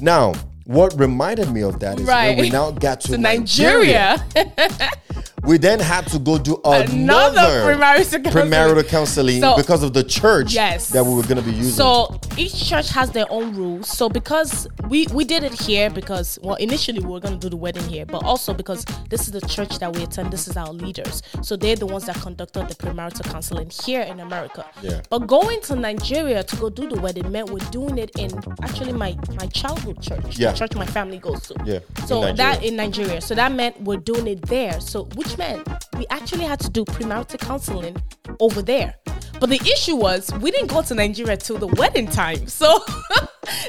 Now, 0.00 0.34
what 0.64 0.98
reminded 0.98 1.50
me 1.52 1.62
of 1.62 1.78
that 1.80 2.00
is 2.00 2.06
Right. 2.06 2.30
when 2.36 2.38
we 2.38 2.50
now 2.50 2.70
got 2.70 3.00
to, 3.02 3.12
To 3.12 3.18
Nigeria, 3.18 4.22
Nigeria. 4.34 4.90
we 5.46 5.58
then 5.58 5.78
had 5.80 6.06
to 6.08 6.18
go 6.18 6.38
do 6.38 6.60
Another 6.64 6.92
another, 6.92 7.74
premarital 7.74 8.24
counseling. 8.24 8.50
premarital 8.50 8.88
counseling 8.88 9.40
So- 9.40 9.56
because 9.56 9.82
of 9.82 9.92
the 9.92 10.02
church 10.04 10.52
Yes. 10.52 10.88
that 10.88 11.04
we 11.04 11.14
were 11.14 11.22
going 11.22 11.36
to 11.36 11.42
be 11.42 11.52
using. 11.52 11.72
So 11.72 12.20
each 12.36 12.68
church 12.68 12.90
has 12.90 13.10
their 13.10 13.26
own 13.30 13.54
rules. 13.54 13.88
So 13.88 14.08
because 14.08 14.66
we 14.88 15.06
we 15.12 15.24
did 15.24 15.42
it 15.44 15.52
here 15.60 15.88
because 15.90 16.38
well 16.42 16.56
initially 16.56 17.00
we 17.00 17.10
were 17.10 17.20
gonna 17.20 17.36
do 17.36 17.48
the 17.48 17.56
wedding 17.56 17.84
here, 17.88 18.04
but 18.06 18.22
also 18.24 18.52
because 18.54 18.84
this 19.08 19.22
is 19.22 19.30
the 19.32 19.40
church 19.42 19.78
that 19.78 19.94
we 19.94 20.02
attend, 20.02 20.30
this 20.32 20.48
is 20.48 20.56
our 20.56 20.72
leaders. 20.72 21.22
So 21.42 21.56
they're 21.56 21.76
the 21.76 21.86
ones 21.86 22.06
that 22.06 22.16
conducted 22.20 22.68
the 22.68 22.74
premarital 22.74 23.24
counseling 23.30 23.70
here 23.84 24.02
in 24.02 24.20
America. 24.20 24.64
Yeah. 24.82 25.00
But 25.10 25.26
going 25.26 25.60
to 25.62 25.76
Nigeria 25.76 26.42
to 26.42 26.56
go 26.56 26.68
do 26.70 26.88
the 26.88 27.00
wedding 27.00 27.30
meant 27.30 27.50
we're 27.50 27.70
doing 27.70 27.98
it 27.98 28.10
in 28.18 28.30
actually 28.62 28.92
my 28.92 29.16
my 29.40 29.46
childhood 29.48 30.00
church. 30.02 30.38
Yeah. 30.38 30.50
The 30.52 30.58
church 30.58 30.74
my 30.74 30.86
family 30.86 31.18
goes 31.18 31.42
to. 31.48 31.54
Yeah, 31.64 31.78
So 32.06 32.20
Nigeria. 32.20 32.34
that 32.36 32.64
in 32.64 32.76
Nigeria. 32.76 33.20
So 33.20 33.34
that 33.34 33.52
meant 33.52 33.80
we're 33.82 33.96
doing 34.12 34.26
it 34.26 34.42
there. 34.46 34.80
So 34.80 35.04
which 35.14 35.35
meant 35.38 35.66
we 35.98 36.06
actually 36.10 36.44
had 36.44 36.60
to 36.60 36.70
do 36.70 36.84
premarital 36.84 37.38
counseling 37.40 37.96
over 38.40 38.62
there. 38.62 38.94
But 39.38 39.50
the 39.50 39.60
issue 39.60 39.96
was 39.96 40.32
we 40.40 40.50
didn't 40.50 40.68
go 40.68 40.82
to 40.82 40.94
Nigeria 40.94 41.36
till 41.36 41.58
the 41.58 41.66
wedding 41.66 42.06
time. 42.06 42.46
So 42.46 42.66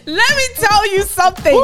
let 0.06 0.38
me 0.38 0.44
tell 0.56 0.94
you 0.94 1.02
something. 1.04 1.56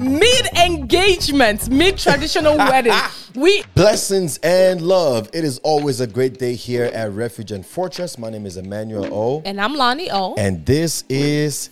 Mid 0.00 0.46
engagement, 0.58 1.68
mid 1.68 1.96
traditional 1.96 2.56
wedding, 2.70 2.98
we 3.36 3.62
Blessings 3.74 4.38
and 4.38 4.82
love. 4.82 5.28
It 5.32 5.44
is 5.44 5.58
always 5.58 6.00
a 6.00 6.06
great 6.06 6.38
day 6.38 6.54
here 6.54 6.84
at 6.86 7.12
Refuge 7.12 7.52
and 7.52 7.64
Fortress. 7.64 8.18
My 8.18 8.30
name 8.30 8.46
is 8.46 8.56
Emmanuel 8.56 9.06
O. 9.14 9.42
and 9.44 9.60
I'm 9.60 9.74
Loni 9.74 10.08
O. 10.12 10.34
And 10.36 10.66
this 10.66 11.04
is 11.08 11.68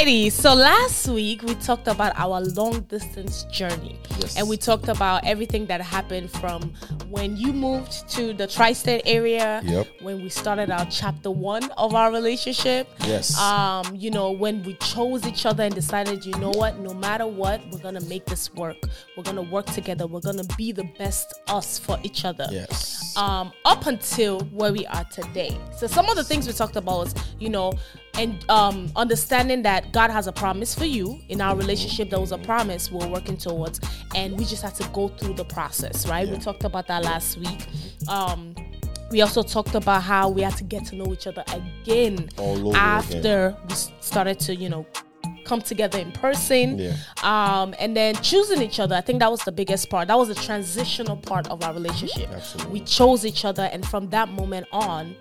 Alrighty, 0.00 0.32
so 0.32 0.54
last 0.54 1.08
week 1.08 1.42
we 1.42 1.54
talked 1.56 1.86
about 1.86 2.14
our 2.16 2.40
long 2.40 2.80
distance 2.88 3.44
journey. 3.52 3.98
Yes. 4.18 4.38
And 4.38 4.48
we 4.48 4.56
talked 4.56 4.88
about 4.88 5.26
everything 5.26 5.66
that 5.66 5.82
happened 5.82 6.30
from 6.30 6.72
when 7.10 7.36
you 7.36 7.52
moved 7.52 8.08
to 8.12 8.32
the 8.32 8.46
tri 8.46 8.72
state 8.72 9.02
area, 9.04 9.60
Yep. 9.62 9.88
when 10.00 10.22
we 10.22 10.30
started 10.30 10.70
our 10.70 10.86
chapter 10.86 11.30
one 11.30 11.70
of 11.72 11.94
our 11.94 12.10
relationship. 12.10 12.88
Yes. 13.04 13.38
Um, 13.38 13.94
you 13.94 14.10
know, 14.10 14.30
when 14.30 14.62
we 14.62 14.72
chose 14.76 15.26
each 15.26 15.44
other 15.44 15.64
and 15.64 15.74
decided, 15.74 16.24
you 16.24 16.32
know 16.38 16.52
what, 16.52 16.78
no 16.78 16.94
matter 16.94 17.26
what, 17.26 17.60
we're 17.70 17.80
gonna 17.80 18.00
make 18.00 18.24
this 18.24 18.54
work. 18.54 18.78
We're 19.18 19.24
gonna 19.24 19.42
work 19.42 19.66
together. 19.66 20.06
We're 20.06 20.20
gonna 20.20 20.48
be 20.56 20.72
the 20.72 20.84
best 20.98 21.34
us 21.48 21.78
for 21.78 21.98
each 22.02 22.24
other 22.24 22.46
yes. 22.50 23.14
um, 23.18 23.52
up 23.66 23.86
until 23.86 24.40
where 24.44 24.72
we 24.72 24.86
are 24.86 25.04
today. 25.12 25.58
So 25.76 25.86
some 25.86 26.08
of 26.08 26.16
the 26.16 26.24
things 26.24 26.46
we 26.46 26.54
talked 26.54 26.76
about 26.76 26.98
was, 27.00 27.14
you 27.38 27.50
know, 27.50 27.74
and 28.14 28.48
um, 28.50 28.90
understanding 28.96 29.62
that 29.62 29.92
God 29.92 30.10
has 30.10 30.26
a 30.26 30.32
promise 30.32 30.74
for 30.74 30.84
you 30.84 31.20
in 31.28 31.40
our 31.40 31.56
relationship. 31.56 32.10
There 32.10 32.20
was 32.20 32.32
a 32.32 32.38
promise 32.38 32.90
we're 32.90 33.06
working 33.08 33.36
towards, 33.36 33.80
and 34.14 34.36
we 34.38 34.44
just 34.44 34.62
had 34.62 34.74
to 34.76 34.88
go 34.92 35.08
through 35.08 35.34
the 35.34 35.44
process, 35.44 36.06
right? 36.08 36.28
We 36.28 36.36
talked 36.38 36.64
about 36.64 36.86
that 36.88 37.02
last 37.04 37.38
week. 37.38 37.66
Um, 38.08 38.54
we 39.10 39.22
also 39.22 39.42
talked 39.42 39.74
about 39.74 40.02
how 40.02 40.28
we 40.28 40.42
had 40.42 40.56
to 40.58 40.64
get 40.64 40.84
to 40.86 40.96
know 40.96 41.12
each 41.12 41.26
other 41.26 41.44
again 41.52 42.28
after 42.74 43.56
we 43.68 43.74
started 44.00 44.38
to, 44.40 44.54
you 44.54 44.68
know, 44.68 44.86
come 45.44 45.60
together 45.60 45.98
in 45.98 46.12
person 46.12 46.78
Yeah. 46.78 46.94
um, 47.24 47.74
and 47.80 47.96
then 47.96 48.14
choosing 48.16 48.62
each 48.62 48.78
other. 48.78 48.94
I 48.94 49.00
think 49.00 49.18
that 49.18 49.30
was 49.30 49.40
the 49.40 49.50
biggest 49.50 49.90
part. 49.90 50.06
That 50.08 50.16
was 50.16 50.28
the 50.28 50.34
transitional 50.36 51.16
part 51.16 51.48
of 51.48 51.64
our 51.64 51.72
relationship. 51.74 52.28
Absolutely. 52.30 52.72
We 52.72 52.80
chose 52.86 53.26
each 53.26 53.44
other, 53.44 53.64
and 53.72 53.84
from 53.86 54.08
that 54.10 54.28
moment 54.28 54.66
on, 54.70 55.16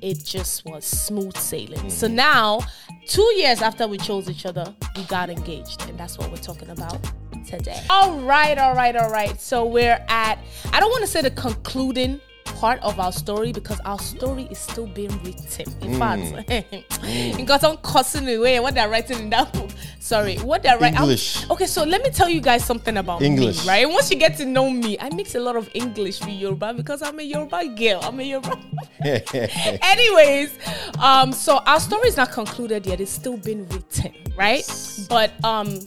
it 0.00 0.24
just 0.24 0.64
was 0.64 0.84
smooth 0.84 1.36
sailing. 1.36 1.90
So 1.90 2.06
Mm-hmm. 2.06 2.16
now, 2.16 2.60
two 3.06 3.22
years 3.36 3.62
after 3.62 3.86
we 3.86 3.98
chose 3.98 4.28
each 4.28 4.46
other, 4.46 4.74
we 4.96 5.04
got 5.04 5.30
engaged, 5.30 5.88
and 5.88 5.98
that's 5.98 6.18
what 6.18 6.30
we're 6.30 6.36
talking 6.36 6.70
about 6.70 6.98
today. 7.46 7.80
All 7.90 8.20
right, 8.20 8.58
all 8.58 8.74
right, 8.74 8.94
all 8.96 9.10
right. 9.10 9.40
So 9.40 9.64
we're 9.64 10.04
at, 10.08 10.38
I 10.72 10.80
don't 10.80 10.90
want 10.90 11.02
to 11.02 11.10
say 11.10 11.22
the 11.22 11.30
concluding 11.30 12.20
part 12.44 12.80
of 12.82 12.98
our 13.00 13.12
story 13.12 13.52
because 13.52 13.80
our 13.84 13.98
story 13.98 14.46
is 14.50 14.58
still 14.58 14.86
being 14.86 15.10
written. 15.22 15.66
In 15.82 15.92
Mm. 15.94 17.36
fact, 17.36 17.46
got 17.46 17.64
on 17.64 17.76
cussing 17.78 18.28
away 18.28 18.60
what 18.60 18.74
they're 18.74 18.88
writing 18.88 19.18
in 19.18 19.30
that 19.30 19.52
book. 19.52 19.70
Sorry, 20.00 20.36
what 20.38 20.62
they're 20.62 20.78
writing. 20.78 20.98
English. 20.98 21.48
Okay, 21.50 21.66
so 21.66 21.84
let 21.84 22.02
me 22.02 22.10
tell 22.10 22.28
you 22.28 22.40
guys 22.40 22.64
something 22.64 22.96
about 22.96 23.22
English. 23.22 23.62
me, 23.62 23.68
right? 23.68 23.88
Once 23.88 24.10
you 24.10 24.16
get 24.16 24.36
to 24.38 24.44
know 24.46 24.70
me, 24.70 24.96
I 25.00 25.10
mix 25.14 25.34
a 25.34 25.40
lot 25.40 25.56
of 25.56 25.68
English 25.74 26.20
with 26.20 26.30
Yoruba 26.30 26.74
because 26.74 27.02
I'm 27.02 27.18
a 27.18 27.22
Yoruba 27.22 27.68
girl. 27.68 28.00
I'm 28.02 28.18
a 28.20 28.22
Yoruba. 28.22 28.58
Anyways, 29.82 30.50
um, 30.98 31.32
so 31.32 31.58
our 31.66 31.80
story 31.80 32.08
is 32.08 32.16
not 32.16 32.30
concluded 32.32 32.86
yet. 32.86 33.00
It's 33.00 33.10
still 33.10 33.36
being 33.36 33.68
written, 33.68 34.12
right? 34.36 34.64
But 35.08 35.32
um, 35.44 35.78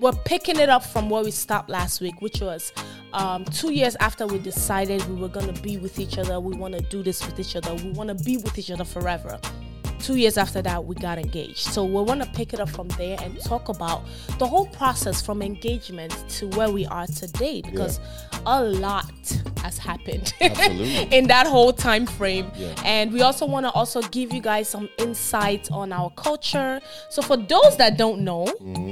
we're 0.00 0.12
picking 0.24 0.58
it 0.58 0.68
up 0.68 0.84
from 0.84 1.08
where 1.10 1.22
we 1.24 1.30
stopped 1.30 1.70
last 1.70 2.00
week, 2.00 2.20
which 2.20 2.40
was 2.40 2.72
um, 3.16 3.44
two 3.46 3.72
years 3.72 3.96
after 3.96 4.26
we 4.26 4.38
decided 4.38 5.02
we 5.08 5.16
were 5.16 5.28
gonna 5.28 5.54
be 5.54 5.78
with 5.78 5.98
each 5.98 6.18
other. 6.18 6.38
We 6.38 6.54
want 6.54 6.74
to 6.74 6.82
do 6.82 7.02
this 7.02 7.24
with 7.24 7.40
each 7.40 7.56
other. 7.56 7.74
We 7.74 7.90
want 7.90 8.16
to 8.16 8.24
be 8.24 8.36
with 8.36 8.58
each 8.58 8.70
other 8.70 8.84
forever. 8.84 9.40
Two 9.98 10.16
years 10.16 10.36
after 10.36 10.60
that, 10.62 10.84
we 10.84 10.94
got 10.94 11.18
engaged. 11.18 11.58
So 11.58 11.82
we 11.84 12.02
want 12.02 12.22
to 12.22 12.30
pick 12.32 12.52
it 12.52 12.60
up 12.60 12.68
from 12.68 12.88
there 12.90 13.16
and 13.22 13.40
talk 13.40 13.70
about 13.70 14.04
the 14.38 14.46
whole 14.46 14.66
process 14.66 15.22
from 15.22 15.40
engagement 15.40 16.12
to 16.28 16.48
where 16.50 16.70
we 16.70 16.84
are 16.86 17.06
today 17.06 17.62
because 17.62 17.98
a 18.44 18.62
lot 18.62 19.10
has 19.58 19.78
happened 19.78 20.32
in 20.40 21.26
that 21.28 21.46
whole 21.46 21.72
time 21.72 22.06
frame. 22.06 22.50
Yeah. 22.56 22.74
And 22.84 23.12
we 23.12 23.22
also 23.22 23.46
want 23.46 23.66
to 23.66 23.70
also 23.72 24.02
give 24.02 24.32
you 24.32 24.40
guys 24.40 24.68
some 24.68 24.88
insight 24.98 25.70
on 25.70 25.92
our 25.92 26.10
culture. 26.10 26.80
So 27.10 27.22
for 27.22 27.36
those 27.36 27.76
that 27.78 27.96
don't 27.96 28.20
know, 28.20 28.44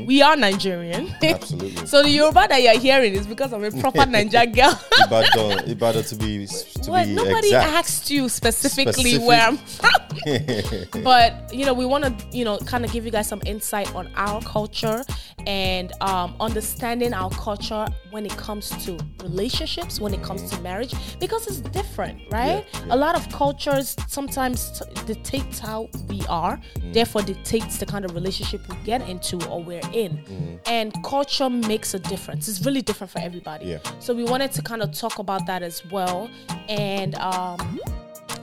we 0.07 0.23
are 0.23 0.37
Nigerian. 0.37 1.07
Mm-hmm. 1.09 1.25
Absolutely. 1.35 1.87
so 1.87 2.03
the 2.03 2.11
Yoruba 2.11 2.47
that 2.49 2.63
you're 2.63 2.79
hearing 2.79 3.15
is 3.15 3.27
because 3.27 3.53
I'm 3.53 3.65
a 3.65 3.71
proper 3.73 3.99
Naija 4.15 4.55
girl. 4.55 4.79
Ibadan, 5.07 5.69
Ibadan 5.71 6.05
to 6.05 6.17
be 6.17 6.47
to 6.47 6.91
well, 6.91 7.05
be 7.05 7.15
nobody 7.15 7.49
exact. 7.49 7.73
asked 7.73 8.11
you 8.11 8.29
specifically 8.29 8.93
Specific. 9.15 9.27
where 9.27 9.41
I'm 9.41 9.57
from. 9.57 11.03
but 11.03 11.53
you 11.53 11.67
know, 11.67 11.75
we 11.75 11.87
want 11.87 12.05
to 12.05 12.27
you 12.37 12.45
know 12.45 12.59
kind 12.59 12.85
of 12.85 12.93
give 12.93 13.05
you 13.05 13.11
guys 13.11 13.29
some 13.29 13.43
insight 13.47 13.93
on 13.95 14.11
our 14.17 14.41
culture 14.43 15.05
and 15.47 15.93
um, 16.01 16.35
understanding 16.41 17.13
our 17.13 17.31
culture 17.31 17.87
when 18.11 18.25
it 18.27 18.37
comes 18.37 18.71
to 18.85 18.99
relationships, 19.23 20.01
when 20.01 20.15
it 20.15 20.23
comes 20.23 20.51
to 20.51 20.54
marriage, 20.63 20.95
because 21.19 21.47
it's 21.47 21.61
different, 21.61 22.21
right? 22.31 22.65
Yeah, 22.73 22.81
yeah. 22.87 22.95
A 22.95 22.97
lot 22.97 23.15
of 23.17 23.29
cultures 23.31 23.97
sometimes 24.09 24.81
t- 24.81 24.85
dictates 25.07 25.59
how 25.59 25.89
we 26.09 26.23
are, 26.29 26.61
therefore 26.93 27.23
dictates 27.23 27.79
the 27.79 27.87
kind 27.87 28.05
of 28.05 28.15
relationship 28.15 28.61
we 28.69 28.77
get 28.85 29.09
into 29.09 29.45
or 29.49 29.63
we're 29.63 29.81
in. 29.93 30.61
And 30.67 30.93
culture 31.05 31.51
makes 31.51 31.95
a 31.95 31.99
difference. 31.99 32.49
It's 32.49 32.65
really 32.65 32.83
different 32.83 33.11
for 33.11 33.19
everybody. 33.21 33.67
Yeah. 33.67 33.79
So 34.01 34.15
we 34.15 34.25
wanted 34.25 34.53
to 34.53 34.63
kind 34.63 34.83
of 34.83 34.93
talk 34.93 35.19
about 35.19 35.47
that 35.47 35.63
as 35.63 35.85
well. 35.91 36.31
And 36.69 37.15
um, 37.17 37.81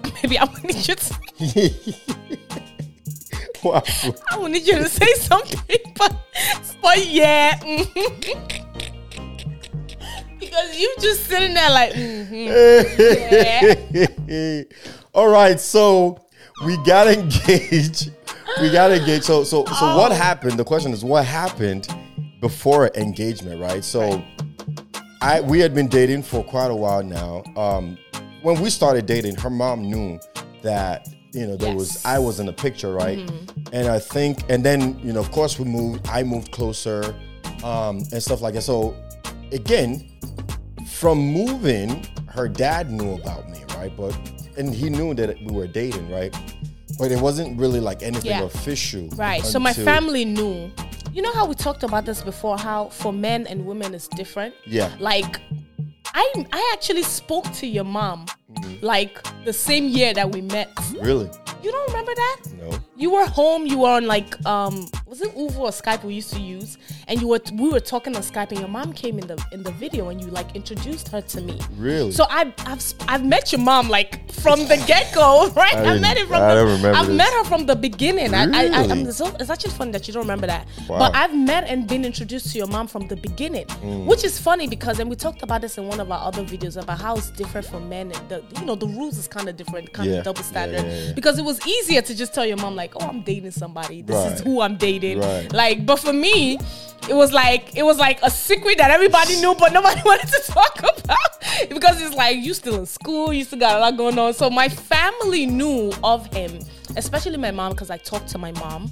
maybe 0.24 0.38
I 0.38 0.46
would 0.46 0.64
need 0.64 0.88
you 0.88 0.96
to. 0.96 1.16
I 3.64 4.38
would 4.38 4.52
need 4.52 4.66
you 4.66 4.80
to 4.80 4.90
say 4.90 5.14
something, 5.14 5.94
but 5.98 6.16
but 6.82 7.06
yeah. 7.06 7.60
Because 10.52 10.78
you 10.80 10.94
just 11.00 11.26
sitting 11.28 11.54
there 11.54 11.70
like 11.70 11.94
mhm, 11.94 12.48
yeah. 14.28 14.64
All 15.14 15.28
right, 15.30 15.60
so 15.60 16.20
we 16.66 16.78
got 16.86 17.08
engaged. 17.08 18.12
We 18.62 18.70
got 18.72 18.92
engaged. 18.92 19.24
So 19.24 19.44
so 19.44 19.66
so 19.66 19.74
Oh. 19.82 19.98
what 19.98 20.12
happened? 20.12 20.54
The 20.60 20.64
question 20.66 20.92
is 20.94 21.04
what 21.04 21.26
happened 21.26 21.88
before 22.42 22.92
engagement, 22.96 23.62
right? 23.62 23.84
So 23.84 24.22
I 25.22 25.42
we 25.42 25.60
had 25.60 25.74
been 25.74 25.88
dating 25.88 26.24
for 26.24 26.44
quite 26.44 26.72
a 26.72 26.76
while 26.76 27.04
now. 27.04 27.44
Um 27.56 27.98
when 28.42 28.60
we 28.60 28.70
started 28.70 29.06
dating, 29.06 29.36
her 29.38 29.50
mom 29.50 29.84
knew 29.84 30.20
that 30.64 31.08
you 31.32 31.48
know 31.48 31.56
there 31.56 31.76
was 31.76 32.04
I 32.06 32.20
was 32.20 32.40
in 32.42 32.46
the 32.46 32.54
picture, 32.54 32.92
right? 32.94 33.20
Mm-hmm. 33.20 33.74
And 33.74 33.88
I 33.88 34.00
think 34.00 34.44
and 34.50 34.66
then, 34.66 35.00
you 35.00 35.14
know, 35.14 35.22
of 35.22 35.32
course 35.32 35.58
we 35.60 35.66
moved, 35.66 36.08
I 36.10 36.24
moved 36.24 36.52
closer 36.52 37.16
um 37.64 37.98
and 38.12 38.22
stuff 38.22 38.42
like 38.42 38.54
that. 38.56 38.64
So 38.64 38.96
again, 39.52 40.10
from 41.02 41.18
moving, 41.18 42.06
her 42.28 42.48
dad 42.48 42.92
knew 42.92 43.16
about 43.16 43.50
me, 43.50 43.58
right? 43.76 43.92
But 43.98 44.16
and 44.56 44.72
he 44.74 44.88
knew 44.92 45.16
that 45.16 45.36
we 45.44 45.52
were 45.52 45.66
dating, 45.66 46.12
right? 46.12 46.32
But 47.00 47.12
it 47.12 47.20
wasn't 47.20 47.60
really 47.60 47.80
like 47.80 48.04
anything 48.04 48.30
Yeah. 48.30 48.44
official. 48.44 49.08
Right. 49.16 49.44
So 49.44 49.60
my 49.60 49.74
family 49.74 50.26
knew. 50.26 50.70
You 51.12 51.24
know 51.24 51.32
how 51.34 51.48
we 51.48 51.56
talked 51.56 51.82
about 51.84 52.06
this 52.06 52.22
before? 52.22 52.56
How 52.58 52.90
for 52.90 53.12
men 53.12 53.48
and 53.48 53.66
women 53.66 53.96
is 53.96 54.08
different. 54.10 54.54
Yeah. 54.68 54.92
Like, 55.00 55.42
I 56.14 56.26
I 56.54 56.62
actually 56.74 57.04
spoke 57.04 57.52
to 57.54 57.66
your 57.66 57.84
mom 58.00 58.28
Mm-hmm. 58.52 58.86
like 58.86 59.14
the 59.46 59.54
same 59.54 59.88
year 59.88 60.14
that 60.14 60.30
we 60.34 60.42
met. 60.42 60.70
Really? 61.00 61.30
You 61.64 61.72
don't 61.72 61.88
remember 61.92 62.14
that? 62.24 62.38
No. 62.62 62.70
You 62.96 63.10
were 63.16 63.26
home. 63.26 63.66
You 63.66 63.80
were 63.80 63.90
on 64.00 64.06
like 64.06 64.30
um 64.46 64.76
was 65.12 65.20
it 65.22 65.36
ooVoo 65.36 65.60
or 65.60 65.70
Skype 65.72 66.06
we 66.06 66.14
used 66.14 66.32
to 66.34 66.40
use, 66.40 66.78
and 67.10 67.20
you 67.20 67.28
were 67.28 67.42
we 67.56 67.68
were 67.70 67.82
talking 67.82 68.16
on 68.16 68.22
Skype, 68.22 68.52
and 68.52 68.60
your 68.60 68.70
mom 68.70 68.94
came 68.94 69.20
in 69.20 69.28
the 69.28 69.38
in 69.52 69.62
the 69.62 69.72
video, 69.74 70.08
and 70.08 70.22
you 70.22 70.28
like 70.28 70.56
introduced 70.56 71.10
her 71.10 71.20
to 71.20 71.42
me. 71.42 71.60
Really? 71.78 72.14
So 72.14 72.26
I've 72.30 72.54
I've, 72.60 72.82
I've 73.10 73.26
met 73.26 73.52
your 73.52 73.60
mom 73.60 73.90
like 73.90 74.32
from 74.32 74.60
the 74.70 74.82
get 74.88 75.14
go, 75.14 75.50
right? 75.56 75.76
I, 75.76 75.96
I 75.96 76.00
met 76.00 76.16
it 76.18 76.28
from. 76.28 76.42
I 76.42 76.56
the, 76.56 76.62
don't 76.62 76.68
remember 76.78 76.98
I've 76.98 77.08
this. 77.08 77.18
met 77.18 77.34
her 77.34 77.44
from 77.44 77.66
the 77.66 77.76
beginning. 77.76 78.34
I, 78.34 78.44
I, 78.44 78.44
I, 78.46 78.62
Really? 78.82 78.92
I'm 78.92 79.12
so, 79.12 79.28
it's 79.38 79.50
actually 79.50 79.72
funny 79.72 79.92
that 79.92 80.08
you 80.08 80.14
don't 80.14 80.24
remember 80.24 80.48
that, 80.48 80.66
Wow. 80.88 81.00
but 81.00 81.14
I've 81.16 81.36
met 81.36 81.66
and 81.68 81.86
been 81.90 82.06
introduced 82.06 82.50
to 82.54 82.58
your 82.58 82.68
mom 82.68 82.88
from 82.88 83.08
the 83.10 83.18
beginning, 83.18 83.66
Mm. 83.66 84.06
which 84.06 84.24
is 84.24 84.40
funny 84.40 84.66
because 84.70 85.00
and 85.02 85.10
we 85.10 85.18
talked 85.18 85.44
about 85.44 85.60
this 85.60 85.78
in 85.78 85.88
one 85.90 86.00
of 86.00 86.10
our 86.10 86.26
other 86.26 86.44
videos 86.46 86.82
about 86.82 87.02
how 87.02 87.18
it's 87.18 87.32
different 87.32 87.68
for 87.68 87.82
men. 87.82 88.14
And 88.14 88.30
the 88.30 88.44
you 88.62 88.66
know 88.66 88.76
the 88.76 88.88
rules 88.88 89.18
is 89.18 89.28
kind 89.28 89.50
of 89.50 89.58
different, 89.58 89.92
kind 89.92 90.10
Yeah. 90.10 90.20
of 90.20 90.24
double 90.24 90.44
standard 90.44 90.86
yeah, 90.86 91.08
yeah. 91.08 91.14
because 91.14 91.38
it 91.38 91.44
was 91.44 91.60
easier 91.68 92.02
to 92.02 92.16
just 92.16 92.34
tell 92.34 92.46
your 92.46 92.58
mom 92.58 92.78
like, 92.78 92.94
oh, 92.96 93.06
I'm 93.10 93.24
dating 93.24 93.52
somebody. 93.52 94.04
This 94.04 94.22
is 94.32 94.40
who 94.40 94.62
I'm 94.62 94.78
dating. 94.78 95.01
Right. 95.16 95.52
Like, 95.54 95.86
but 95.86 95.98
for 95.98 96.14
me, 96.14 96.58
it 97.10 97.14
was 97.16 97.32
like 97.34 97.76
it 97.76 97.84
was 97.84 97.98
like 97.98 98.20
a 98.22 98.30
secret 98.30 98.78
that 98.78 98.92
everybody 98.92 99.36
knew, 99.42 99.56
but 99.56 99.74
nobody 99.74 100.02
wanted 100.06 100.28
to 100.28 100.42
talk 100.52 100.80
about 100.80 101.18
because 101.70 102.02
it's 102.02 102.16
like 102.16 102.38
you 102.38 102.54
still 102.54 102.76
in 102.76 102.86
school, 102.86 103.34
you 103.34 103.44
still 103.44 103.60
got 103.60 103.78
a 103.78 103.80
lot 103.80 103.98
going 103.98 104.18
on. 104.20 104.34
So 104.34 104.50
my 104.50 104.70
family 104.70 105.46
knew 105.46 105.92
of 106.04 106.26
him, 106.28 106.60
especially 106.96 107.38
my 107.38 107.52
mom, 107.52 107.72
because 107.72 107.90
I 107.90 107.98
talked 107.98 108.28
to 108.30 108.38
my 108.38 108.52
mom. 108.54 108.92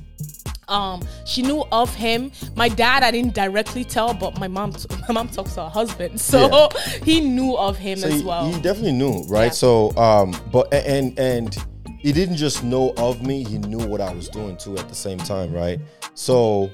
Um, 0.68 1.02
she 1.26 1.42
knew 1.42 1.64
of 1.72 1.94
him. 1.96 2.32
My 2.56 2.70
dad, 2.70 3.02
I 3.02 3.10
didn't 3.10 3.34
directly 3.34 3.84
tell, 3.84 4.14
but 4.14 4.40
my 4.40 4.48
mom, 4.48 4.74
my 5.08 5.14
mom 5.16 5.28
talks 5.30 5.56
to 5.56 5.64
her 5.64 5.70
husband, 5.70 6.20
so 6.32 6.48
Yeah. 6.48 6.70
he 7.04 7.22
knew 7.22 7.56
of 7.58 7.78
him 7.78 7.98
So 8.00 8.08
as 8.08 8.14
he, 8.22 8.24
well. 8.24 8.46
he 8.52 8.62
definitely 8.62 8.92
knew, 8.94 9.24
right? 9.28 9.46
Yeah. 9.46 9.50
So, 9.52 9.96
um, 9.98 10.36
but 10.52 10.72
and 10.74 11.18
and 11.18 11.58
he 12.00 12.12
didn't 12.12 12.38
just 12.38 12.64
know 12.64 12.94
of 12.98 13.22
me; 13.22 13.44
he 13.44 13.58
knew 13.58 13.86
what 13.88 14.02
I 14.02 14.14
was 14.14 14.30
doing 14.30 14.58
too 14.58 14.78
at 14.78 14.88
the 14.90 14.96
same 14.96 15.18
time, 15.20 15.54
right? 15.54 15.80
So, 16.16 16.70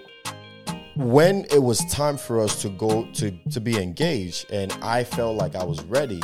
when 0.96 1.46
it 1.52 1.62
was 1.62 1.80
time 1.92 2.18
for 2.18 2.40
us 2.40 2.62
to 2.62 2.70
go 2.70 3.06
to 3.14 3.32
to 3.52 3.60
be 3.60 3.78
engaged, 3.82 4.52
and 4.52 4.72
I 4.82 5.04
felt 5.04 5.36
like 5.38 5.56
I 5.56 5.64
was 5.64 5.84
ready, 5.86 6.22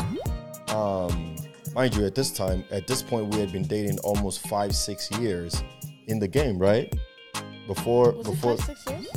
um, 0.69 1.35
mind 1.75 1.95
you, 1.95 2.05
at 2.05 2.15
this 2.15 2.31
time, 2.31 2.63
at 2.71 2.87
this 2.87 3.01
point, 3.01 3.33
we 3.33 3.39
had 3.39 3.51
been 3.51 3.67
dating 3.67 3.99
almost 3.99 4.47
five, 4.47 4.75
six 4.75 5.09
years 5.11 5.63
in 6.07 6.19
the 6.19 6.27
game, 6.27 6.57
right? 6.57 6.93
Before, 7.67 8.11
was 8.11 8.27
before, 8.27 8.57
five, 8.57 8.65
six 8.65 8.85
years? 8.87 9.07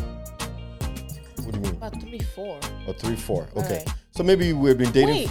what 1.44 1.52
do 1.52 1.58
you 1.58 1.60
mean? 1.64 1.72
About 1.76 2.00
three, 2.00 2.20
four. 2.20 2.58
Or 2.86 2.94
three, 2.94 3.16
four? 3.16 3.48
Okay, 3.56 3.78
Right. 3.86 3.88
so 4.12 4.22
maybe 4.22 4.52
we've 4.52 4.78
been 4.78 4.92
dating. 4.92 5.28
Wait, 5.28 5.30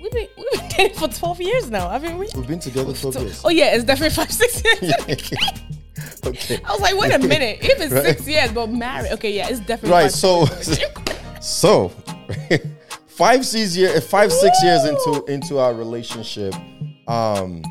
we've 0.00 0.10
been 0.10 0.28
we've 0.36 0.50
been 0.50 0.51
dating 0.76 0.96
for 0.98 1.08
twelve 1.08 1.40
years 1.40 1.70
now, 1.70 1.88
haven't 1.90 2.18
we? 2.18 2.28
We've 2.34 2.46
been 2.46 2.58
together 2.60 2.92
twelve 2.92 3.16
years. 3.16 3.42
Oh 3.44 3.50
yeah, 3.50 3.74
it's 3.74 3.84
definitely 3.84 4.14
five, 4.14 4.32
six 4.32 4.62
years. 4.64 4.92
okay. 6.26 6.60
I 6.64 6.72
was 6.72 6.80
like, 6.80 6.96
wait 6.96 7.12
a 7.12 7.18
minute. 7.34 7.58
If 7.62 7.80
it's 7.80 7.92
Right. 7.92 8.04
six 8.04 8.26
years, 8.28 8.52
but 8.52 8.70
married, 8.70 9.12
okay, 9.12 9.32
yeah, 9.32 9.48
it's 9.48 9.60
definitely 9.60 9.90
Right. 9.90 10.02
five, 10.04 10.12
So, 10.12 10.44
six 10.46 10.78
years. 10.78 10.90
so 11.40 11.92
five 13.06 13.44
six 13.44 13.76
year 13.76 14.00
five 14.00 14.32
six 14.32 14.62
years 14.62 14.84
into 14.84 15.24
into 15.26 15.58
our 15.58 15.74
relationship, 15.74 16.54
um, 17.08 17.62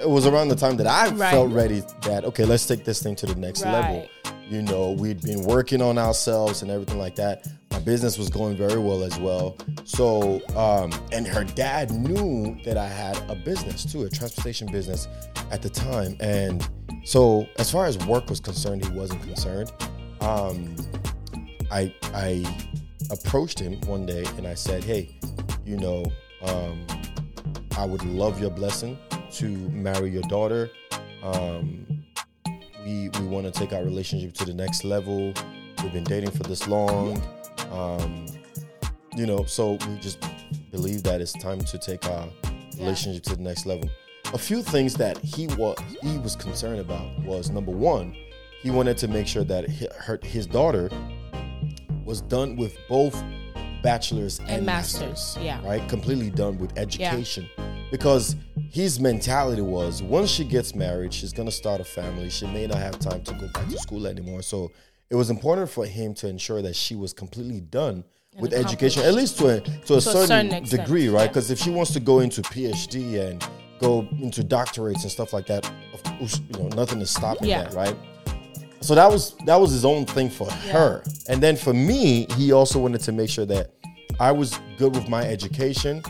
it 0.00 0.08
was 0.08 0.26
around 0.26 0.48
the 0.48 0.56
time 0.56 0.76
that 0.78 0.86
I 0.86 1.08
Right. 1.10 1.30
felt 1.30 1.50
ready 1.52 1.82
that 2.02 2.24
okay, 2.24 2.44
let's 2.44 2.66
take 2.66 2.84
this 2.84 3.02
thing 3.02 3.16
to 3.16 3.26
the 3.26 3.34
next 3.36 3.64
level. 3.64 4.06
You 4.48 4.62
know, 4.62 4.90
we'd 4.92 5.22
been 5.22 5.44
working 5.44 5.80
on 5.80 5.96
ourselves 5.96 6.62
and 6.62 6.70
everything 6.72 6.98
like 6.98 7.14
that. 7.16 7.46
My 7.70 7.78
business 7.78 8.18
was 8.18 8.28
going 8.28 8.56
very 8.56 8.78
well 8.78 9.02
as 9.04 9.18
well. 9.18 9.56
So, 9.84 10.40
um, 10.56 10.92
and 11.12 11.26
her 11.26 11.44
dad 11.44 11.90
knew 11.90 12.58
that 12.64 12.76
I 12.76 12.88
had 12.88 13.16
a 13.30 13.34
business 13.34 13.84
too, 13.90 14.02
a 14.02 14.10
transportation 14.10 14.70
business 14.70 15.08
at 15.50 15.62
the 15.62 15.70
time. 15.70 16.16
And 16.20 16.68
so, 17.04 17.46
as 17.58 17.70
far 17.70 17.86
as 17.86 17.96
work 18.06 18.28
was 18.28 18.40
concerned, 18.40 18.84
he 18.84 18.90
wasn't 18.90 19.22
concerned. 19.22 19.72
Um, 20.20 20.74
I 21.70 21.94
I 22.14 22.44
approached 23.10 23.58
him 23.58 23.80
one 23.82 24.04
day 24.04 24.24
and 24.36 24.46
I 24.46 24.54
said, 24.54 24.84
"Hey, 24.84 25.16
you 25.64 25.76
know, 25.76 26.04
um, 26.42 26.86
I 27.76 27.84
would 27.86 28.04
love 28.04 28.40
your 28.40 28.50
blessing 28.50 28.98
to 29.32 29.48
marry 29.70 30.10
your 30.10 30.22
daughter. 30.22 30.70
Um, 31.22 31.86
we 32.84 33.08
we 33.20 33.26
want 33.26 33.46
to 33.46 33.52
take 33.52 33.72
our 33.72 33.84
relationship 33.84 34.34
to 34.34 34.44
the 34.44 34.54
next 34.54 34.84
level. 34.84 35.32
We've 35.82 35.92
been 35.92 36.04
dating 36.04 36.32
for 36.32 36.42
this 36.42 36.66
long, 36.68 37.22
um, 37.70 38.26
you 39.16 39.26
know, 39.26 39.44
so 39.44 39.72
we 39.88 39.96
just 40.00 40.18
believe 40.70 41.02
that 41.02 41.20
it's 41.20 41.32
time 41.32 41.60
to 41.60 41.78
take 41.78 42.06
our 42.06 42.28
relationship 42.78 43.22
to 43.24 43.36
the 43.36 43.42
next 43.42 43.66
level. 43.66 43.88
A 44.32 44.38
few 44.38 44.62
things 44.62 44.94
that 44.94 45.18
he 45.18 45.48
was 45.48 45.76
he 46.02 46.18
was 46.18 46.36
concerned 46.36 46.80
about 46.80 47.18
was 47.24 47.50
number 47.50 47.72
one, 47.72 48.14
he 48.62 48.70
wanted 48.70 48.96
to 48.98 49.08
make 49.08 49.26
sure 49.26 49.44
that 49.44 49.68
her, 49.94 50.20
his 50.22 50.46
daughter 50.46 50.90
was 52.04 52.20
done 52.20 52.56
with 52.56 52.76
both 52.88 53.20
bachelor's 53.82 54.38
and, 54.40 54.50
And 54.50 54.66
masters, 54.66 55.08
masters, 55.08 55.38
yeah. 55.42 55.64
right, 55.66 55.86
completely 55.88 56.30
done 56.30 56.58
with 56.58 56.76
education, 56.78 57.48
because 57.90 58.36
his 58.70 59.00
mentality 59.00 59.62
was 59.62 60.02
once 60.02 60.30
she 60.30 60.44
gets 60.44 60.74
married, 60.74 61.12
she's 61.12 61.32
gonna 61.32 61.50
start 61.50 61.80
a 61.80 61.84
family. 61.84 62.30
She 62.30 62.46
may 62.46 62.66
not 62.66 62.78
have 62.78 62.98
time 62.98 63.22
to 63.22 63.34
go 63.34 63.48
back 63.48 63.68
to 63.68 63.78
school 63.78 64.06
anymore, 64.06 64.42
so 64.42 64.70
it 65.10 65.16
was 65.16 65.30
important 65.30 65.68
for 65.68 65.84
him 65.86 66.14
to 66.14 66.28
ensure 66.28 66.62
that 66.62 66.76
she 66.76 66.94
was 66.94 67.12
completely 67.12 67.60
done 67.60 68.04
with 68.38 68.52
education, 68.52 69.02
at 69.02 69.14
least 69.14 69.38
to 69.38 69.48
a 69.48 69.60
to 69.60 69.96
a, 69.96 70.00
certain, 70.00 70.50
certain 70.50 70.64
degree, 70.64 71.08
right? 71.08 71.22
yeah. 71.22 71.26
Because 71.28 71.50
if 71.50 71.58
she 71.58 71.70
wants 71.70 71.92
to 71.92 72.00
go 72.00 72.20
into 72.20 72.42
PhD 72.42 73.20
and 73.28 73.44
go 73.80 74.06
into 74.20 74.42
doctorates 74.42 75.02
and 75.02 75.10
stuff 75.10 75.32
like 75.32 75.46
that, 75.46 75.68
course, 76.20 76.40
you 76.52 76.58
know, 76.62 76.68
nothing 76.68 77.00
is 77.00 77.10
stopping 77.10 77.48
Yeah. 77.48 77.64
that, 77.64 77.74
right? 77.74 77.96
So 78.80 78.94
that 78.94 79.10
was 79.10 79.34
that 79.46 79.60
was 79.60 79.72
his 79.72 79.84
own 79.84 80.06
thing 80.06 80.30
for 80.30 80.50
her, 80.50 81.02
and 81.28 81.42
then 81.42 81.56
for 81.56 81.74
me, 81.74 82.26
he 82.36 82.52
also 82.52 82.78
wanted 82.78 83.02
to 83.02 83.12
make 83.12 83.28
sure 83.28 83.44
that 83.46 83.72
I 84.18 84.32
was 84.32 84.58
good 84.78 84.94
with 84.94 85.06
my 85.08 85.22
education, 85.22 86.02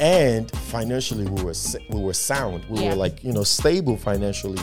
and 0.00 0.50
financially 0.50 1.26
we 1.26 1.42
were 1.44 1.54
we 1.90 2.00
were 2.00 2.14
sound. 2.14 2.64
We 2.68 2.80
Yeah. 2.80 2.90
were 2.90 2.96
like 2.96 3.22
you 3.22 3.32
know 3.32 3.44
stable 3.44 3.96
financially, 3.96 4.58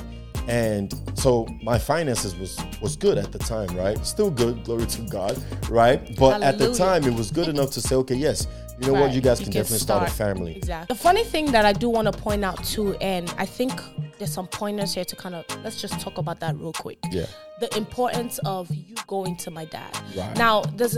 and 0.48 0.94
so 1.16 1.48
my 1.64 1.78
finances 1.78 2.36
was 2.36 2.58
was 2.82 2.96
good 2.96 3.18
at 3.18 3.32
the 3.32 3.40
time, 3.40 3.76
right? 3.76 4.04
Still 4.06 4.32
good, 4.32 4.64
glory 4.64 4.86
to 4.88 5.02
God, 5.04 5.42
right? 5.70 6.16
But 6.18 6.44
at 6.44 6.58
the 6.58 6.74
time, 6.74 7.04
it 7.06 7.14
was 7.14 7.32
good 7.32 7.48
enough 7.48 7.72
to 7.72 7.82
say, 7.82 7.96
okay, 7.96 8.16
yes, 8.16 8.48
you 8.80 8.88
know 8.88 8.94
what, 8.94 9.14
you 9.14 9.22
guys 9.22 9.40
can, 9.40 9.52
definitely 9.52 9.80
start. 9.80 10.08
a 10.08 10.12
family. 10.12 10.58
Exactly. 10.58 10.94
The 10.94 11.02
funny 11.02 11.24
thing 11.24 11.52
that 11.52 11.66
I 11.66 11.74
do 11.74 11.90
want 11.90 12.12
to 12.12 12.18
point 12.18 12.44
out 12.44 12.64
too, 12.64 12.96
and 12.96 13.34
I 13.38 13.46
think 13.46 13.72
there's 14.18 14.32
some 14.34 14.48
pointers 14.48 14.94
here 14.94 15.06
to 15.06 15.16
kind 15.16 15.36
of 15.36 15.46
let's 15.64 15.82
just 15.82 16.00
talk 16.00 16.18
about 16.18 16.40
that 16.40 16.56
real 16.58 16.74
quick. 16.74 16.98
Yeah. 17.12 17.26
The 17.60 17.76
importance 17.78 18.38
of 18.40 18.70
you 18.74 18.96
going 19.08 19.38
to 19.38 19.52
my 19.52 19.64
dad. 19.66 19.98
Right. 20.16 20.36
Now, 20.38 20.62
there's 20.76 20.98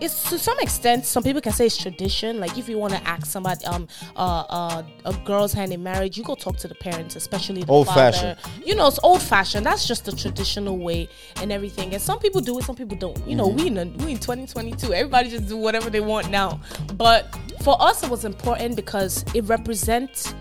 it's 0.00 0.28
to 0.30 0.38
some 0.38 0.58
extent 0.60 1.04
some 1.06 1.22
people 1.22 1.40
can 1.40 1.52
say 1.52 1.66
it's 1.66 1.76
tradition. 1.76 2.40
Like 2.40 2.56
if 2.58 2.68
you 2.68 2.78
want 2.78 2.92
to 2.94 3.02
ask 3.08 3.26
somebody 3.26 3.64
um 3.66 3.86
uh, 4.16 4.44
uh 4.48 4.82
a 5.04 5.12
girl's 5.24 5.52
hand 5.52 5.72
in 5.72 5.82
marriage, 5.82 6.16
you 6.18 6.24
go 6.24 6.34
talk 6.34 6.56
to 6.58 6.68
the 6.68 6.74
parents, 6.74 7.16
especially 7.16 7.62
the 7.62 7.70
Old 7.72 7.86
father. 7.86 8.12
fashioned. 8.12 8.38
You 8.66 8.74
know, 8.74 8.88
it's 8.88 8.98
old 9.02 9.22
fashioned. 9.22 9.64
That's 9.64 9.86
just 9.86 10.04
the 10.04 10.12
traditional 10.12 10.78
way 10.78 11.08
and 11.36 11.50
everything. 11.52 11.92
And 11.94 12.02
some 12.02 12.18
people 12.18 12.40
do 12.40 12.58
it, 12.58 12.64
some 12.64 12.76
people 12.76 12.96
don't. 12.96 13.16
You 13.28 13.36
know, 13.36 13.48
Mm-hmm. 13.48 13.56
we 13.56 13.66
in 13.66 13.78
a, 13.78 13.84
we 14.04 14.12
in 14.12 14.18
2022. 14.18 14.92
Everybody 14.92 15.28
just 15.30 15.48
do 15.48 15.56
whatever 15.56 15.88
they 15.90 16.00
want 16.00 16.30
now. 16.30 16.60
But 16.94 17.34
for 17.62 17.80
us, 17.80 18.02
it 18.02 18.10
was 18.10 18.24
important 18.24 18.76
because 18.76 19.24
it 19.34 19.44
represents 19.44 20.34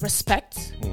respect 0.00 0.41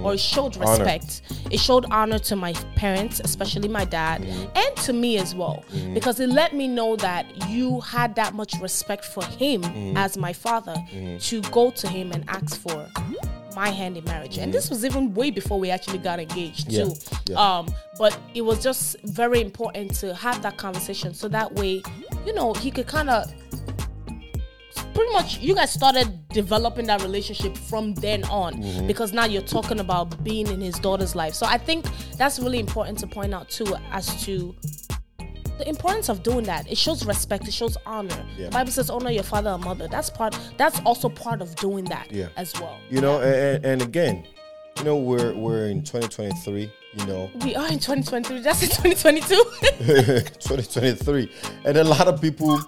or 0.03 0.13
it 0.13 0.19
showed 0.19 0.53
Mm. 0.53 0.65
Honor. 0.65 0.71
respect. 0.83 1.21
It 1.51 1.59
showed 1.59 1.85
honor 1.91 2.19
to 2.19 2.35
my 2.35 2.53
parents, 2.75 3.19
especially 3.23 3.67
my 3.67 3.85
dad, 3.85 4.21
Mm-hmm. 4.21 4.57
and 4.57 4.75
to 4.85 4.93
me 4.93 5.17
as 5.17 5.35
well, 5.35 5.63
because 5.93 6.19
it 6.19 6.29
let 6.29 6.53
me 6.53 6.67
know 6.67 6.95
that 6.97 7.25
you 7.49 7.79
had 7.81 8.15
that 8.15 8.33
much 8.33 8.53
respect 8.61 9.05
for 9.05 9.23
him 9.25 9.61
Mm-hmm. 9.63 9.97
as 9.97 10.17
my 10.17 10.33
father 10.33 10.75
to 11.19 11.41
go 11.51 11.71
to 11.71 11.87
him 11.87 12.11
and 12.11 12.23
ask 12.27 12.59
for 12.59 12.87
my 13.55 13.69
hand 13.69 13.97
in 13.97 14.03
marriage. 14.05 14.37
And 14.37 14.53
this 14.53 14.69
was 14.69 14.85
even 14.85 15.13
way 15.13 15.31
before 15.31 15.59
we 15.59 15.69
actually 15.71 15.97
got 15.97 16.19
engaged 16.19 16.71
Yeah, 16.71 16.85
too. 16.85 16.93
yeah. 17.27 17.35
Um, 17.57 17.73
but 17.97 18.17
it 18.33 18.41
was 18.41 18.61
just 18.63 18.95
very 19.03 19.41
important 19.41 19.95
to 19.95 20.13
have 20.15 20.41
that 20.43 20.57
conversation 20.57 21.13
so 21.13 21.27
that 21.29 21.53
way, 21.55 21.81
you 22.25 22.33
know, 22.33 22.53
he 22.53 22.69
could 22.71 22.87
kind 22.87 23.09
of 23.09 23.33
pretty 24.99 25.13
much 25.13 25.39
you 25.39 25.55
guys 25.55 25.71
started 25.71 26.27
developing 26.29 26.85
that 26.87 27.01
relationship 27.01 27.55
from 27.57 27.93
then 27.95 28.23
on 28.25 28.49
Mm-hmm. 28.59 28.87
because 28.87 29.13
now 29.13 29.25
you're 29.25 29.41
talking 29.57 29.79
about 29.79 30.21
being 30.23 30.47
in 30.47 30.59
his 30.59 30.75
daughter's 30.79 31.15
life. 31.15 31.33
So 31.33 31.45
I 31.45 31.57
think 31.57 31.85
that's 32.17 32.39
really 32.39 32.59
important 32.59 32.97
to 32.99 33.07
point 33.07 33.33
out 33.33 33.47
too 33.49 33.73
as 33.91 34.21
to 34.25 34.53
the 35.59 35.67
importance 35.69 36.09
of 36.09 36.23
doing 36.23 36.43
that. 36.45 36.69
It 36.69 36.77
shows 36.77 37.05
respect, 37.05 37.47
it 37.47 37.53
shows 37.53 37.77
honor. 37.85 38.25
Yeah. 38.37 38.45
The 38.45 38.51
Bible 38.51 38.71
says 38.71 38.89
honor 38.89 39.11
your 39.11 39.23
father 39.23 39.51
and 39.51 39.63
mother. 39.63 39.87
That's 39.87 40.09
part 40.09 40.37
that's 40.57 40.79
also 40.81 41.07
part 41.09 41.41
of 41.41 41.55
doing 41.55 41.85
that 41.85 42.11
Yeah. 42.11 42.27
as 42.35 42.53
well. 42.59 42.77
You 42.89 42.99
know, 43.01 43.21
and, 43.21 43.63
and 43.65 43.81
again, 43.81 44.25
you 44.77 44.83
know, 44.83 44.97
we're 44.97 45.33
we're 45.33 45.67
in 45.67 45.83
2023. 45.83 46.71
You 46.95 47.05
know, 47.05 47.29
We 47.45 47.55
are 47.55 47.67
in 47.67 47.77
2023. 47.79 48.39
That's 48.41 48.63
in 48.63 48.69
2022. 48.69 49.43
2023, 50.39 51.31
and 51.65 51.77
a 51.77 51.83
lot 51.83 52.07
of 52.07 52.19
people 52.19 52.59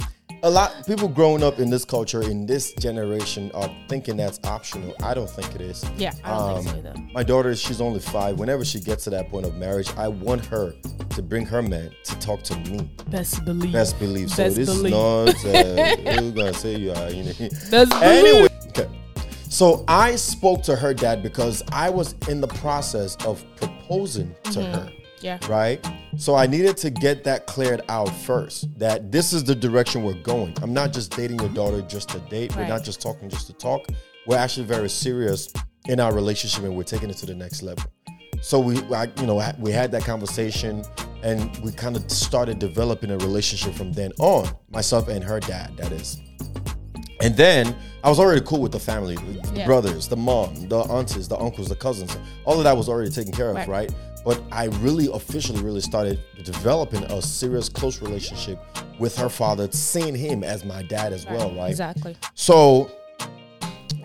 a 0.43 0.49
lot 0.49 0.85
people 0.87 1.07
growing 1.07 1.43
up 1.43 1.59
in 1.59 1.69
this 1.69 1.85
culture 1.85 2.23
in 2.23 2.45
this 2.45 2.73
generation 2.73 3.51
are 3.53 3.69
thinking 3.87 4.17
that's 4.17 4.39
optional. 4.43 4.93
I 5.03 5.13
don't 5.13 5.29
think 5.29 5.53
it 5.55 5.61
is. 5.61 5.85
Yeah, 5.97 6.13
I 6.23 6.29
don't 6.29 6.41
um, 6.41 6.63
think 6.63 6.69
so 6.69 6.77
either. 6.77 6.95
My 7.13 7.23
daughter, 7.23 7.55
she's 7.55 7.81
only 7.81 7.99
five. 7.99 8.39
Whenever 8.39 8.65
she 8.65 8.79
gets 8.79 9.03
to 9.05 9.09
that 9.11 9.29
point 9.29 9.45
of 9.45 9.55
marriage, 9.55 9.89
I 9.97 10.07
want 10.07 10.45
her 10.45 10.73
to 11.09 11.21
bring 11.21 11.45
her 11.45 11.61
man 11.61 11.91
to 12.05 12.19
talk 12.19 12.41
to 12.43 12.55
me. 12.57 12.89
Best 13.09 13.45
believe. 13.45 13.73
Best 13.73 13.99
believe. 13.99 14.31
So 14.31 14.43
Best 14.43 14.55
this 14.55 14.69
believe. 14.69 14.93
is 14.93 15.43
not. 15.43 15.55
Uh, 15.55 15.95
who's 16.21 16.31
gonna 16.31 16.53
say 16.53 16.75
you 16.75 16.91
are? 16.91 17.09
You 17.09 17.23
know. 17.23 17.49
Best 17.69 17.93
anyway. 18.01 18.47
Okay. 18.69 18.89
So 19.49 19.83
I 19.87 20.15
spoke 20.15 20.63
to 20.63 20.75
her 20.75 20.93
dad 20.93 21.21
because 21.21 21.61
I 21.71 21.89
was 21.89 22.15
in 22.27 22.41
the 22.41 22.47
process 22.47 23.15
of 23.25 23.43
proposing 23.57 24.33
to 24.45 24.49
mm-hmm. 24.51 24.73
her. 24.73 24.91
Yeah. 25.21 25.39
Right? 25.49 25.85
So 26.17 26.35
I 26.35 26.47
needed 26.47 26.77
to 26.77 26.89
get 26.89 27.23
that 27.23 27.47
cleared 27.47 27.81
out 27.89 28.09
first 28.09 28.67
that 28.79 29.11
this 29.11 29.33
is 29.33 29.43
the 29.43 29.55
direction 29.55 30.03
we're 30.03 30.21
going. 30.21 30.55
I'm 30.61 30.73
not 30.73 30.93
just 30.93 31.15
dating 31.15 31.39
your 31.39 31.49
daughter 31.49 31.81
just 31.81 32.09
to 32.09 32.19
date. 32.19 32.51
Right. 32.51 32.63
We're 32.63 32.67
not 32.67 32.83
just 32.83 33.01
talking 33.01 33.29
just 33.29 33.47
to 33.47 33.53
talk. 33.53 33.87
We're 34.27 34.37
actually 34.37 34.65
very 34.65 34.89
serious 34.89 35.51
in 35.87 35.99
our 35.99 36.13
relationship 36.13 36.63
and 36.63 36.75
we're 36.75 36.83
taking 36.83 37.09
it 37.09 37.17
to 37.17 37.25
the 37.25 37.35
next 37.35 37.63
level. 37.63 37.83
So 38.41 38.59
we, 38.59 38.81
I, 38.93 39.07
you 39.19 39.27
know, 39.27 39.41
we 39.59 39.71
had 39.71 39.91
that 39.91 40.03
conversation 40.03 40.83
and 41.23 41.55
we 41.57 41.71
kind 41.71 41.95
of 41.95 42.09
started 42.11 42.59
developing 42.59 43.11
a 43.11 43.17
relationship 43.17 43.73
from 43.73 43.93
then 43.93 44.11
on, 44.19 44.49
myself 44.69 45.07
and 45.07 45.23
her 45.23 45.39
dad, 45.39 45.77
that 45.77 45.91
is. 45.91 46.19
And 47.21 47.37
then 47.37 47.75
I 48.03 48.09
was 48.09 48.19
already 48.19 48.41
cool 48.41 48.61
with 48.61 48.71
the 48.71 48.79
family, 48.79 49.15
the 49.15 49.51
yeah. 49.53 49.65
brothers, 49.65 50.07
the 50.07 50.17
mom, 50.17 50.67
the 50.67 50.79
aunties, 50.79 51.27
the 51.27 51.37
uncles, 51.37 51.69
the 51.69 51.75
cousins. 51.75 52.17
All 52.45 52.57
of 52.57 52.63
that 52.63 52.75
was 52.75 52.89
already 52.89 53.11
taken 53.11 53.31
care 53.31 53.49
of, 53.49 53.57
right? 53.57 53.67
right? 53.67 53.93
But 54.23 54.41
I 54.51 54.65
really 54.65 55.09
officially 55.11 55.61
really 55.61 55.81
started 55.81 56.19
developing 56.43 57.03
a 57.05 57.21
serious 57.21 57.69
close 57.69 58.01
relationship 58.01 58.59
with 58.99 59.17
her 59.17 59.29
father, 59.29 59.69
seeing 59.71 60.15
him 60.15 60.43
as 60.43 60.63
my 60.63 60.83
dad 60.83 61.11
as 61.13 61.25
right. 61.25 61.37
well, 61.37 61.55
right? 61.55 61.69
Exactly. 61.69 62.15
So 62.35 62.91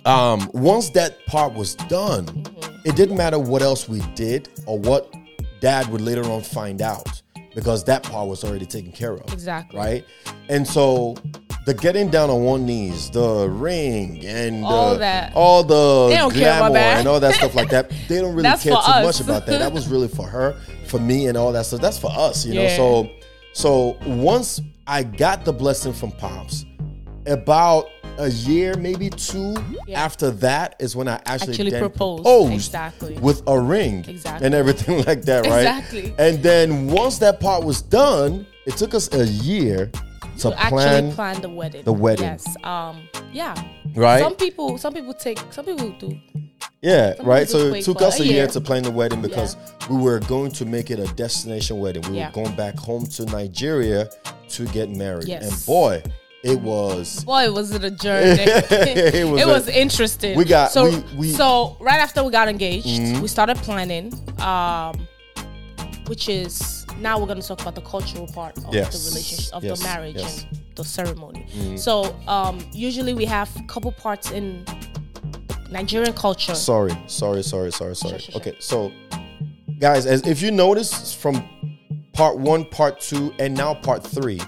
um, 0.06 0.50
once 0.54 0.90
that 0.90 1.24
part 1.26 1.52
was 1.52 1.74
done, 1.74 2.26
mm-hmm. 2.26 2.88
it 2.88 2.96
didn't 2.96 3.16
matter 3.16 3.38
what 3.38 3.60
else 3.60 3.88
we 3.88 4.00
did 4.14 4.48
or 4.66 4.78
what 4.78 5.12
dad 5.60 5.88
would 5.88 6.00
later 6.00 6.24
on 6.24 6.42
find 6.42 6.80
out 6.80 7.22
because 7.54 7.82
that 7.84 8.02
part 8.02 8.28
was 8.28 8.44
already 8.44 8.66
taken 8.66 8.92
care 8.92 9.14
of. 9.14 9.32
Exactly. 9.32 9.78
Right? 9.78 10.04
And 10.48 10.66
so 10.66 11.16
the 11.66 11.74
getting 11.74 12.08
down 12.08 12.30
on 12.30 12.44
one 12.44 12.64
knees, 12.64 13.10
the 13.10 13.48
ring, 13.50 14.24
and 14.24 14.64
all 14.64 14.90
uh, 14.90 14.98
that, 14.98 15.32
all 15.34 15.64
the 15.64 16.30
glamour 16.32 16.78
and 16.78 17.08
all 17.08 17.18
that 17.18 17.34
stuff 17.34 17.56
like 17.56 17.68
that. 17.70 17.92
They 18.08 18.20
don't 18.20 18.36
really 18.36 18.48
care 18.48 18.72
too 18.72 18.72
us. 18.72 19.04
much 19.04 19.20
about 19.20 19.46
that. 19.46 19.58
That 19.58 19.72
was 19.72 19.88
really 19.88 20.06
for 20.06 20.28
her, 20.28 20.56
for 20.86 21.00
me, 21.00 21.26
and 21.26 21.36
all 21.36 21.50
that 21.52 21.66
stuff. 21.66 21.80
That's 21.80 21.98
for 21.98 22.10
us, 22.12 22.46
you 22.46 22.54
yeah. 22.54 22.68
know. 22.76 22.76
So, 22.76 23.10
so 23.52 23.98
once 24.06 24.60
I 24.86 25.02
got 25.02 25.44
the 25.44 25.52
blessing 25.52 25.92
from 25.92 26.12
pops, 26.12 26.64
about 27.26 27.88
a 28.18 28.28
year, 28.28 28.76
maybe 28.76 29.10
two 29.10 29.56
yeah. 29.88 30.00
after 30.00 30.30
that 30.30 30.76
is 30.78 30.94
when 30.94 31.08
I 31.08 31.20
actually, 31.26 31.54
actually 31.54 31.70
proposed. 31.72 32.22
proposed 32.22 32.52
exactly. 32.52 33.18
with 33.18 33.42
a 33.48 33.58
ring 33.58 34.04
exactly. 34.06 34.46
and 34.46 34.54
everything 34.54 35.04
like 35.06 35.22
that, 35.22 35.46
right? 35.46 35.66
Exactly. 35.66 36.14
And 36.16 36.40
then 36.44 36.86
once 36.86 37.18
that 37.18 37.40
part 37.40 37.64
was 37.64 37.82
done, 37.82 38.46
it 38.66 38.76
took 38.76 38.94
us 38.94 39.12
a 39.12 39.26
year 39.26 39.90
to 40.38 40.50
plan, 40.52 41.12
plan 41.12 41.40
the 41.40 41.48
wedding. 41.48 41.84
The 41.84 41.92
wedding. 41.92 42.24
Yes. 42.24 42.64
Um. 42.64 43.08
Yeah. 43.32 43.54
Right. 43.94 44.20
Some 44.20 44.34
people. 44.36 44.78
Some 44.78 44.92
people 44.94 45.14
take. 45.14 45.40
Some 45.50 45.64
people 45.64 45.90
do. 45.98 46.18
Yeah, 46.82 47.16
some 47.16 47.26
right. 47.26 47.48
So 47.48 47.74
it 47.74 47.84
took 47.84 48.02
us 48.02 48.20
a 48.20 48.24
year. 48.24 48.34
year 48.34 48.46
to 48.48 48.60
plan 48.60 48.82
the 48.82 48.90
wedding 48.90 49.22
because 49.22 49.56
yeah. 49.56 49.88
we 49.88 50.00
were 50.00 50.20
going 50.20 50.52
to 50.52 50.64
make 50.64 50.90
it 50.90 50.98
a 50.98 51.06
destination 51.14 51.78
wedding. 51.78 52.02
We 52.10 52.18
yeah. 52.18 52.28
were 52.28 52.32
going 52.32 52.56
back 52.56 52.76
home 52.76 53.06
to 53.06 53.24
Nigeria 53.26 54.08
to 54.50 54.66
get 54.66 54.90
married. 54.90 55.26
Yes. 55.26 55.50
And 55.50 55.66
boy, 55.66 56.02
it 56.44 56.60
was. 56.60 57.24
Boy, 57.24 57.50
was 57.50 57.72
it 57.72 57.82
a 57.82 57.90
journey. 57.90 58.40
it 58.42 59.26
was, 59.30 59.40
it 59.40 59.46
was 59.46 59.68
interesting. 59.68 60.36
We 60.36 60.44
got 60.44 60.70
so 60.70 60.90
we, 60.90 61.04
we, 61.16 61.30
so 61.30 61.76
right 61.80 61.98
after 61.98 62.22
we 62.22 62.30
got 62.30 62.48
engaged, 62.48 62.86
mm-hmm. 62.86 63.20
we 63.20 63.28
started 63.28 63.56
planning. 63.58 64.12
Um, 64.40 65.08
which 66.08 66.28
is 66.28 66.75
now 67.00 67.18
we're 67.18 67.26
going 67.26 67.40
to 67.40 67.46
talk 67.46 67.60
about 67.60 67.74
the 67.74 67.82
cultural 67.82 68.26
part 68.26 68.56
of 68.58 68.74
yes. 68.74 68.92
the 68.92 69.10
relationship 69.10 69.54
of 69.54 69.64
yes. 69.64 69.78
the 69.78 69.84
marriage 69.84 70.16
yes. 70.16 70.46
and 70.50 70.60
the 70.74 70.84
ceremony. 70.84 71.46
Mm. 71.54 71.78
So 71.78 72.16
um, 72.26 72.58
usually 72.72 73.14
we 73.14 73.24
have 73.24 73.54
a 73.56 73.62
couple 73.64 73.92
parts 73.92 74.30
in 74.30 74.64
Nigerian 75.70 76.12
culture. 76.12 76.54
Sorry, 76.54 76.96
sorry, 77.06 77.42
sorry, 77.42 77.72
sorry, 77.72 77.96
sorry. 77.96 78.18
Sure, 78.18 78.32
sure, 78.32 78.40
okay, 78.40 78.56
so 78.58 78.92
guys, 79.78 80.06
as 80.06 80.26
if 80.26 80.42
you 80.42 80.50
notice 80.50 81.12
from 81.12 81.44
part 82.12 82.38
one, 82.38 82.64
part 82.64 83.00
two, 83.00 83.34
and 83.38 83.54
now 83.54 83.74
part 83.74 84.02
three, 84.02 84.40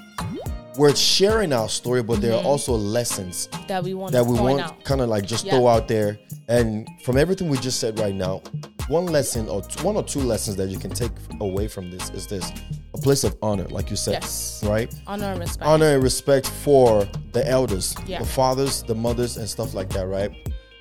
we're 0.79 0.95
sharing 0.95 1.53
our 1.53 1.69
story, 1.69 2.03
but 2.03 2.15
mm-hmm. 2.15 2.23
there 2.23 2.33
are 2.35 2.39
mm-hmm. 2.39 2.47
also 2.47 2.73
lessons 2.73 3.49
that 3.67 3.83
we 3.83 3.95
want 3.95 4.13
that 4.13 4.25
we 4.25 4.39
want 4.39 4.85
kind 4.85 5.01
of 5.01 5.09
like 5.09 5.27
just 5.27 5.45
yeah. 5.45 5.53
throw 5.53 5.67
out 5.67 5.89
there. 5.89 6.19
And 6.47 6.89
from 7.03 7.19
everything 7.19 7.49
we 7.49 7.59
just 7.59 7.81
said 7.81 7.99
right 7.99 8.15
now, 8.15 8.43
one 8.89 9.07
lesson 9.07 9.49
or 9.49 9.63
one 9.83 9.97
or 9.97 10.03
two 10.03 10.21
lessons 10.21 10.57
that 10.57 10.69
you 10.69 10.79
can 10.79 10.91
take 10.91 11.13
away 11.41 11.69
from 11.69 11.91
this 11.91 12.11
is 12.11 12.27
this 12.27 12.51
a 12.95 12.99
place 12.99 13.23
of 13.23 13.37
honor 13.43 13.67
like 13.69 13.91
you 13.91 13.97
said 13.97 14.13
yes. 14.13 14.63
right? 14.67 14.95
Honor 15.07 15.27
and 15.27 15.41
respect. 15.41 15.63
Honor 15.63 15.95
and 15.95 16.03
respect 16.03 16.49
for 16.49 17.07
the 17.33 17.47
elders 17.49 17.95
yeah. 18.07 18.19
the 18.19 18.27
fathers 18.27 18.83
the 18.83 18.95
mothers 18.95 19.37
and 19.37 19.49
stuff 19.49 19.75
like 19.75 19.91
that 19.91 20.07
right? 20.07 20.31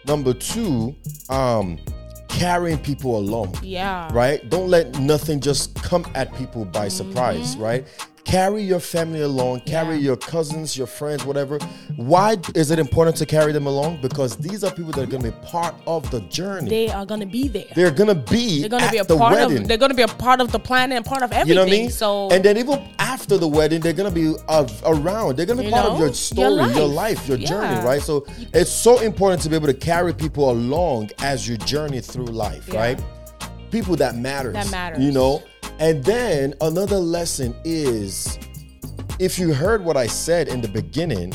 Number 0.05 0.33
two 0.33 0.95
um 1.29 1.77
carrying 2.29 2.77
people 2.77 3.17
along 3.17 3.57
yeah. 3.61 4.09
right? 4.13 4.49
Don't 4.49 4.69
let 4.69 4.97
nothing 4.99 5.39
just 5.39 5.75
come 5.75 6.05
at 6.15 6.33
people 6.35 6.65
by 6.65 6.87
surprise 6.87 7.55
mm-hmm. 7.55 7.63
right 7.63 8.09
carry 8.27 8.61
your 8.61 8.81
family 8.81 9.21
along, 9.21 9.61
carry 9.61 9.95
yeah. 9.95 10.01
your 10.01 10.17
cousins, 10.17 10.77
your 10.77 10.85
friends, 10.85 11.23
whatever. 11.23 11.57
Why 11.95 12.35
is 12.55 12.71
it 12.71 12.77
important 12.77 13.15
to 13.17 13.25
carry 13.25 13.53
them 13.53 13.67
along? 13.67 14.01
Because 14.01 14.35
these 14.35 14.65
are 14.65 14.71
people 14.71 14.91
that 14.91 15.03
are 15.03 15.07
going 15.07 15.23
to 15.23 15.31
be 15.31 15.37
part 15.47 15.73
of 15.87 16.11
the 16.11 16.19
journey. 16.21 16.69
They 16.69 16.89
are 16.89 17.05
going 17.05 17.21
to 17.21 17.25
be 17.25 17.47
there. 17.47 17.71
They're 17.73 17.91
going 17.91 18.09
to 18.09 18.31
be. 18.31 18.59
They're 18.59 18.69
going 18.69 18.83
to 18.83 18.91
be 18.91 18.97
a 18.97 19.05
part 19.05 19.33
wedding. 19.33 19.59
of. 19.59 19.67
They're 19.69 19.77
going 19.77 19.91
to 19.91 19.95
be 19.95 20.01
a 20.03 20.07
part 20.07 20.41
of 20.41 20.51
the 20.51 20.59
plan 20.59 20.91
and 20.91 21.05
part 21.05 21.23
of 21.23 21.31
everything. 21.31 21.47
You 21.47 21.55
know 21.55 21.61
what 21.61 21.73
I 21.73 21.77
mean? 21.77 21.89
So 21.89 22.29
and 22.29 22.43
then 22.43 22.57
even 22.57 22.85
after 22.99 23.37
the 23.37 23.47
wedding, 23.47 23.79
they're 23.79 23.93
going 23.93 24.13
to 24.13 24.15
be 24.15 24.37
uh, 24.49 24.67
around. 24.83 25.37
They're 25.37 25.45
going 25.45 25.59
to 25.59 25.63
be 25.63 25.71
part 25.71 25.85
know? 25.85 25.93
of 25.93 25.99
your 25.99 26.13
story, 26.13 26.47
your 26.47 26.57
life, 26.57 26.75
your, 26.75 26.87
life, 26.87 27.27
your 27.29 27.37
yeah. 27.37 27.47
journey, 27.47 27.85
right? 27.85 28.01
So 28.01 28.25
it's 28.53 28.71
so 28.71 28.99
important 28.99 29.41
to 29.43 29.49
be 29.49 29.55
able 29.55 29.67
to 29.67 29.73
carry 29.73 30.13
people 30.13 30.51
along 30.51 31.11
as 31.19 31.47
you 31.47 31.57
journey 31.57 32.01
through 32.01 32.25
life, 32.25 32.67
yeah. 32.67 32.79
right? 32.79 33.03
People 33.71 33.95
that 33.97 34.15
matters. 34.15 34.53
That 34.53 34.69
matters. 34.69 34.99
You 35.03 35.11
know 35.11 35.43
and 35.79 36.03
then 36.03 36.53
another 36.61 36.97
lesson 36.97 37.55
is 37.63 38.39
if 39.19 39.39
you 39.39 39.53
heard 39.53 39.83
what 39.83 39.97
I 39.97 40.07
said 40.07 40.47
in 40.47 40.61
the 40.61 40.67
beginning, 40.67 41.33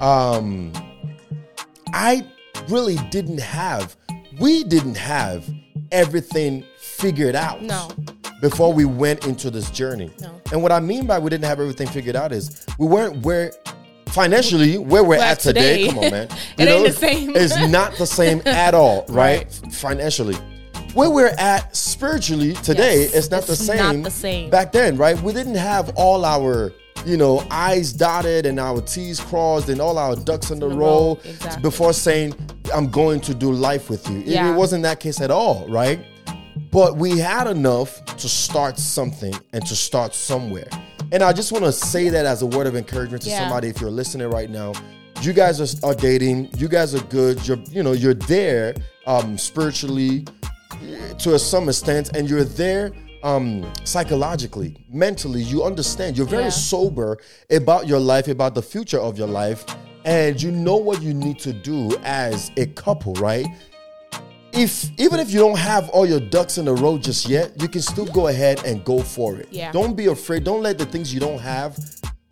um, 0.00 0.72
I 1.92 2.26
really 2.68 2.96
didn't 3.10 3.40
have, 3.40 3.96
we 4.38 4.64
didn't 4.64 4.96
have 4.96 5.48
everything 5.92 6.64
figured 6.78 7.34
out. 7.34 7.62
No. 7.62 7.88
Before 8.40 8.72
we 8.72 8.86
went 8.86 9.26
into 9.26 9.50
this 9.50 9.70
journey. 9.70 10.10
No. 10.20 10.40
And 10.50 10.62
what 10.62 10.72
I 10.72 10.80
mean 10.80 11.06
by 11.06 11.18
we 11.18 11.28
didn't 11.28 11.44
have 11.44 11.60
everything 11.60 11.88
figured 11.88 12.16
out 12.16 12.32
is 12.32 12.64
we 12.78 12.86
weren't 12.86 13.24
where 13.24 13.52
financially 14.06 14.78
where 14.78 15.04
we're, 15.04 15.20
at 15.20 15.40
today. 15.40 15.84
today. 15.84 15.88
Come 15.88 16.04
on, 16.04 16.10
man. 16.10 16.28
it 16.58 16.64
know, 16.64 16.76
ain't 16.76 16.86
the 16.86 16.92
same. 16.92 17.36
it's 17.36 17.56
not 17.68 17.92
the 17.96 18.06
same 18.06 18.40
at 18.46 18.74
all, 18.74 19.04
right? 19.08 19.44
right? 19.62 19.74
Financially 19.74 20.36
where 20.94 21.10
we're 21.10 21.34
at 21.38 21.74
spiritually 21.74 22.52
today 22.54 23.02
yes, 23.02 23.14
it's 23.14 23.30
not 23.30 23.44
the 23.44 23.54
same 23.56 23.76
not 23.78 24.04
the 24.04 24.10
same 24.10 24.50
back 24.50 24.72
then 24.72 24.96
right 24.96 25.20
we 25.22 25.32
didn't 25.32 25.54
have 25.54 25.90
all 25.96 26.24
our 26.24 26.72
you 27.06 27.16
know 27.16 27.46
i's 27.50 27.92
dotted 27.92 28.44
and 28.44 28.58
our 28.58 28.80
t's 28.80 29.20
crossed 29.20 29.68
and 29.68 29.80
all 29.80 29.98
our 29.98 30.16
ducks 30.16 30.50
in 30.50 30.58
the, 30.58 30.68
the 30.68 30.74
row 30.74 31.18
exactly. 31.24 31.62
before 31.62 31.92
saying 31.92 32.34
i'm 32.74 32.90
going 32.90 33.20
to 33.20 33.34
do 33.34 33.52
life 33.52 33.88
with 33.88 34.08
you 34.10 34.18
yeah. 34.18 34.52
it 34.52 34.56
wasn't 34.56 34.82
that 34.82 35.00
case 35.00 35.20
at 35.20 35.30
all 35.30 35.66
right 35.68 36.04
but 36.70 36.96
we 36.96 37.18
had 37.18 37.46
enough 37.46 38.04
to 38.16 38.28
start 38.28 38.78
something 38.78 39.34
and 39.52 39.64
to 39.66 39.76
start 39.76 40.14
somewhere 40.14 40.68
and 41.12 41.22
i 41.22 41.32
just 41.32 41.52
want 41.52 41.64
to 41.64 41.72
say 41.72 42.08
that 42.08 42.26
as 42.26 42.42
a 42.42 42.46
word 42.46 42.66
of 42.66 42.74
encouragement 42.74 43.22
to 43.22 43.30
yeah. 43.30 43.40
somebody 43.40 43.68
if 43.68 43.80
you're 43.80 43.90
listening 43.90 44.28
right 44.28 44.50
now 44.50 44.72
you 45.22 45.32
guys 45.32 45.60
are, 45.60 45.86
are 45.86 45.94
dating 45.94 46.50
you 46.56 46.68
guys 46.68 46.94
are 46.94 47.04
good 47.04 47.46
you're 47.46 47.58
you 47.70 47.82
know 47.82 47.92
you're 47.92 48.14
there 48.14 48.74
um 49.06 49.38
spiritually 49.38 50.24
to 51.18 51.34
a 51.34 51.38
some 51.38 51.68
extent, 51.68 52.16
and 52.16 52.28
you're 52.28 52.44
there 52.44 52.92
um 53.22 53.70
psychologically 53.84 54.76
mentally 54.90 55.42
you 55.42 55.62
understand. 55.62 56.16
You're 56.16 56.26
very 56.26 56.44
yeah. 56.44 56.48
sober 56.50 57.18
about 57.50 57.86
your 57.86 57.98
life 57.98 58.28
about 58.28 58.54
the 58.54 58.62
future 58.62 58.98
of 58.98 59.18
your 59.18 59.28
life 59.28 59.64
and 60.04 60.40
you 60.40 60.50
know 60.50 60.76
what 60.76 61.02
you 61.02 61.12
need 61.12 61.38
to 61.40 61.52
do 61.52 61.94
as 62.02 62.50
a 62.56 62.66
couple 62.66 63.12
right? 63.14 63.46
If 64.52 64.90
even 64.98 65.20
if 65.20 65.30
you 65.30 65.38
don't 65.38 65.58
have 65.58 65.90
all 65.90 66.06
your 66.06 66.20
ducks 66.20 66.58
in 66.58 66.66
a 66.66 66.72
row 66.74 66.96
just 66.96 67.28
yet 67.28 67.52
you 67.60 67.68
can 67.68 67.82
still 67.82 68.06
go 68.06 68.28
ahead 68.28 68.64
and 68.64 68.82
go 68.84 69.00
for 69.02 69.36
it. 69.36 69.48
Yeah. 69.50 69.72
Don't 69.72 69.94
be 69.94 70.06
afraid. 70.06 70.44
Don't 70.44 70.62
let 70.62 70.78
the 70.78 70.86
things 70.86 71.12
you 71.12 71.20
don't 71.20 71.40
have 71.40 71.78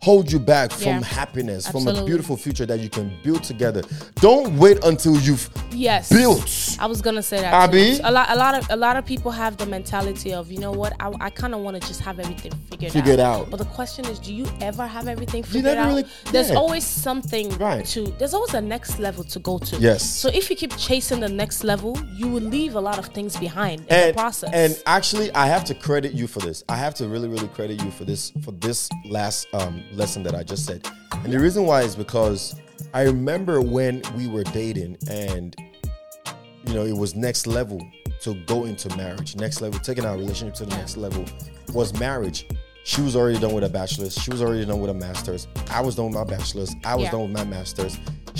hold 0.01 0.31
you 0.31 0.39
back 0.39 0.71
from 0.71 0.99
Yeah. 0.99 1.03
happiness, 1.03 1.67
from 1.67 1.85
a 1.87 2.05
beautiful 2.05 2.37
future 2.37 2.65
that 2.65 2.79
you 2.79 2.89
can 2.89 3.11
build 3.21 3.43
together. 3.43 3.81
Don't 4.15 4.57
wait 4.57 4.81
until 4.85 5.17
you've 5.19 5.49
Yes. 5.71 6.07
built. 6.09 6.77
I 6.79 6.85
was 6.85 7.01
gonna 7.01 7.21
say 7.21 7.41
that. 7.41 7.53
Abby? 7.53 7.99
A 8.03 8.09
lot, 8.11 8.29
a 8.29 8.35
lot 8.35 8.55
of, 8.57 8.65
a 8.69 8.77
lot 8.77 8.95
of 8.95 9.05
people 9.05 9.29
have 9.31 9.57
the 9.57 9.65
mentality 9.65 10.33
of, 10.33 10.49
you 10.51 10.59
know 10.59 10.71
what? 10.71 10.93
I, 11.01 11.11
I 11.19 11.29
kind 11.29 11.53
of 11.53 11.59
want 11.61 11.81
to 11.81 11.85
just 11.85 11.99
have 11.99 12.17
everything 12.19 12.53
figured 12.71 12.93
Figured 12.93 13.19
out. 13.19 13.41
out. 13.41 13.49
But 13.49 13.57
the 13.57 13.65
question 13.65 14.05
is, 14.05 14.19
do 14.19 14.33
you 14.33 14.47
ever 14.61 14.87
have 14.87 15.09
everything 15.09 15.43
figured 15.43 15.77
out? 15.77 15.87
really- 15.87 16.05
There's 16.31 16.49
yeah. 16.49 16.55
always 16.55 16.85
something 16.85 17.49
Right. 17.57 17.85
to. 17.87 18.13
There's 18.17 18.33
always 18.33 18.53
a 18.53 18.61
next 18.61 18.99
level 18.99 19.25
to 19.25 19.39
go 19.39 19.57
to. 19.57 19.77
Yes. 19.79 20.03
So 20.03 20.29
if 20.29 20.49
you 20.49 20.55
keep 20.55 20.75
chasing 20.77 21.19
the 21.19 21.27
next 21.29 21.65
level, 21.65 21.99
you 22.15 22.27
will 22.29 22.41
leave 22.43 22.75
a 22.75 22.81
lot 22.81 22.97
of 22.99 23.07
things 23.07 23.35
behind 23.35 23.81
in 23.81 23.87
and, 23.89 24.09
the 24.11 24.13
process. 24.13 24.49
and 24.53 24.81
actually, 24.85 25.29
I 25.35 25.47
have 25.47 25.65
to 25.65 25.73
credit 25.73 26.13
you 26.13 26.25
for 26.27 26.39
this. 26.39 26.63
I 26.69 26.77
have 26.77 26.93
to 26.95 27.07
really, 27.09 27.27
really 27.27 27.49
credit 27.49 27.83
you 27.83 27.91
for 27.91 28.05
this 28.05 28.31
for 28.41 28.51
this 28.53 28.87
last 29.05 29.47
um, 29.53 29.83
lesson 29.99 30.23
that 30.23 30.33
I 30.33 30.41
just 30.43 30.65
said. 30.65 30.87
And 31.23 31.31
the 31.31 31.39
reason 31.39 31.65
why 31.65 31.81
is 31.83 31.95
because 31.95 32.55
I 32.93 33.03
remember 33.03 33.61
when 33.61 34.01
we 34.15 34.27
were 34.27 34.43
dating, 34.45 34.97
and 35.09 35.55
you 36.65 36.73
know, 36.73 36.85
it 36.85 36.95
was 36.97 37.15
next 37.15 37.45
level 37.45 37.85
to 38.21 38.33
go 38.45 38.65
into 38.65 38.95
marriage. 38.97 39.35
Next 39.35 39.61
level, 39.61 39.79
taking 39.79 40.05
our 40.05 40.15
relationship 40.17 40.55
to 40.55 40.65
the 40.65 40.75
next 40.75 40.97
level 40.97 41.25
was 41.73 41.97
marriage. 41.99 42.47
She 42.85 43.01
was 43.01 43.15
already 43.15 43.37
done 43.39 43.53
with 43.53 43.63
a 43.63 43.69
bachelor's. 43.69 44.15
She 44.15 44.31
was 44.31 44.41
already 44.41 44.65
done 44.65 44.79
with 44.79 44.89
a 44.89 44.93
master's. 44.93 45.47
I 45.69 45.81
was 45.81 45.95
done 45.95 46.05
with 46.05 46.15
my 46.15 46.23
bachelor's. 46.23 46.73
I 46.83 46.95
was 46.95 47.03
Yeah. 47.05 47.11
done 47.11 47.21
with 47.23 47.31
my 47.31 47.43
master's. 47.43 47.99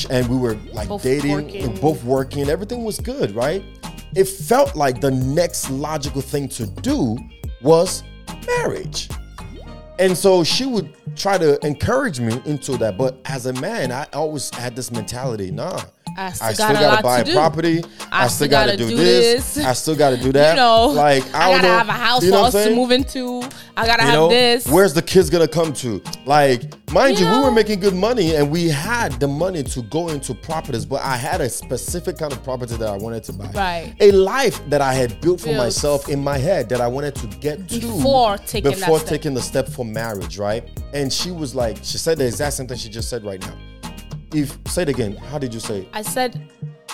And 0.10 0.28
we 0.28 0.38
were 0.38 0.58
like 0.74 0.88
Both 0.88 1.04
dating 1.04 1.32
working. 1.32 1.76
both 1.76 2.04
working. 2.04 2.50
Everything 2.50 2.84
was 2.84 3.00
good, 3.00 3.36
right? 3.36 3.64
It 4.16 4.28
felt 4.28 4.76
like 4.76 5.02
the 5.02 5.12
next 5.12 5.70
logical 5.70 6.22
thing 6.22 6.48
to 6.50 6.66
do 6.66 7.18
was 7.62 8.04
marriage. 8.48 9.10
And 10.00 10.18
so 10.18 10.46
she 10.46 10.66
would 10.66 10.96
try 11.18 11.38
to 11.38 11.64
encourage 11.66 12.22
me 12.22 12.42
into 12.46 12.78
that. 12.78 12.98
But 12.98 13.20
as 13.26 13.46
a 13.46 13.54
man, 13.54 13.92
I 13.92 14.08
always 14.14 14.50
had 14.50 14.74
this 14.76 14.92
mentality 14.92 15.52
nah. 15.52 15.82
I 16.20 16.32
still 16.32 16.46
I 16.48 16.54
got 16.54 16.56
still 16.78 16.90
gotta 16.90 17.04
buy 17.04 17.24
to 17.24 17.34
property. 17.34 17.84
I, 18.12 18.24
I 18.26 18.28
still 18.28 18.36
still 18.36 18.48
gotta, 18.50 18.72
gotta 18.78 18.90
do, 18.90 18.98
this. 18.98 19.56
this. 19.56 19.66
I 19.66 19.74
still 19.74 19.96
gotta 19.96 20.18
do 20.18 20.32
that. 20.34 20.52
you 20.52 20.56
know, 20.58 20.88
like 20.88 21.24
I, 21.34 21.50
I 21.52 21.56
gotta 21.56 21.62
know. 21.68 21.78
have 21.78 21.90
a 21.90 21.92
house 21.94 22.24
You 22.24 22.32
know 22.32 22.50
for 22.52 22.58
us 22.58 22.64
to 22.66 22.76
move 22.76 22.92
into. 22.92 23.42
I 23.78 23.86
gotta 23.86 24.04
You 24.04 24.08
have 24.10 24.14
know, 24.16 24.30
this. 24.30 24.68
where's 24.68 24.94
the 24.94 25.02
kids 25.02 25.30
gonna 25.30 25.48
come 25.48 25.72
to? 25.74 26.02
Like, 26.26 26.64
mind 26.92 27.18
you, 27.20 27.26
You 27.26 27.38
we 27.38 27.40
were 27.44 27.52
making 27.52 27.80
good 27.80 27.94
money 27.96 28.36
and 28.36 28.52
we 28.52 28.68
had 28.68 29.14
the 29.20 29.28
money 29.28 29.64
to 29.64 29.82
go 29.84 30.10
into 30.10 30.34
properties, 30.34 30.86
but 30.86 31.02
I 31.02 31.16
had 31.16 31.40
a 31.42 31.50
specific 31.50 32.18
kind 32.18 32.34
of 32.34 32.44
property 32.44 32.76
that 32.76 32.88
I 32.90 32.98
wanted 32.98 33.24
to 33.26 33.34
buy. 33.34 33.52
Right. 33.54 33.96
A 34.02 34.12
life 34.12 34.62
that 34.70 34.82
I 34.82 34.94
had 34.94 35.22
built 35.22 35.40
for 35.40 35.46
Built. 35.48 35.58
myself 35.58 36.10
in 36.10 36.22
my 36.24 36.38
head 36.38 36.68
that 36.70 36.82
I 36.82 36.88
wanted 36.88 37.16
to 37.16 37.28
get 37.28 37.70
to 37.70 37.80
Before 37.80 38.38
taking 38.40 38.72
before 38.72 39.00
taking 39.00 39.34
the 39.34 39.42
step 39.42 39.68
for 39.70 39.86
marriage, 39.86 40.38
right? 40.38 40.68
And 40.94 41.12
she 41.14 41.32
was 41.32 41.56
like, 41.56 41.78
she 41.84 41.98
said 41.98 42.18
the 42.18 42.26
exact 42.26 42.54
same 42.56 42.68
thing 42.68 42.78
she 42.78 42.90
just 42.90 43.10
said 43.10 43.24
right 43.24 43.40
now. 43.42 43.56
If 44.34 44.58
say 44.68 44.84
it 44.84 44.90
again, 44.90 45.16
how 45.16 45.38
did 45.40 45.54
you 45.54 45.60
say? 45.60 45.80
it? 45.82 45.88
I 45.94 46.02
said, 46.04 46.50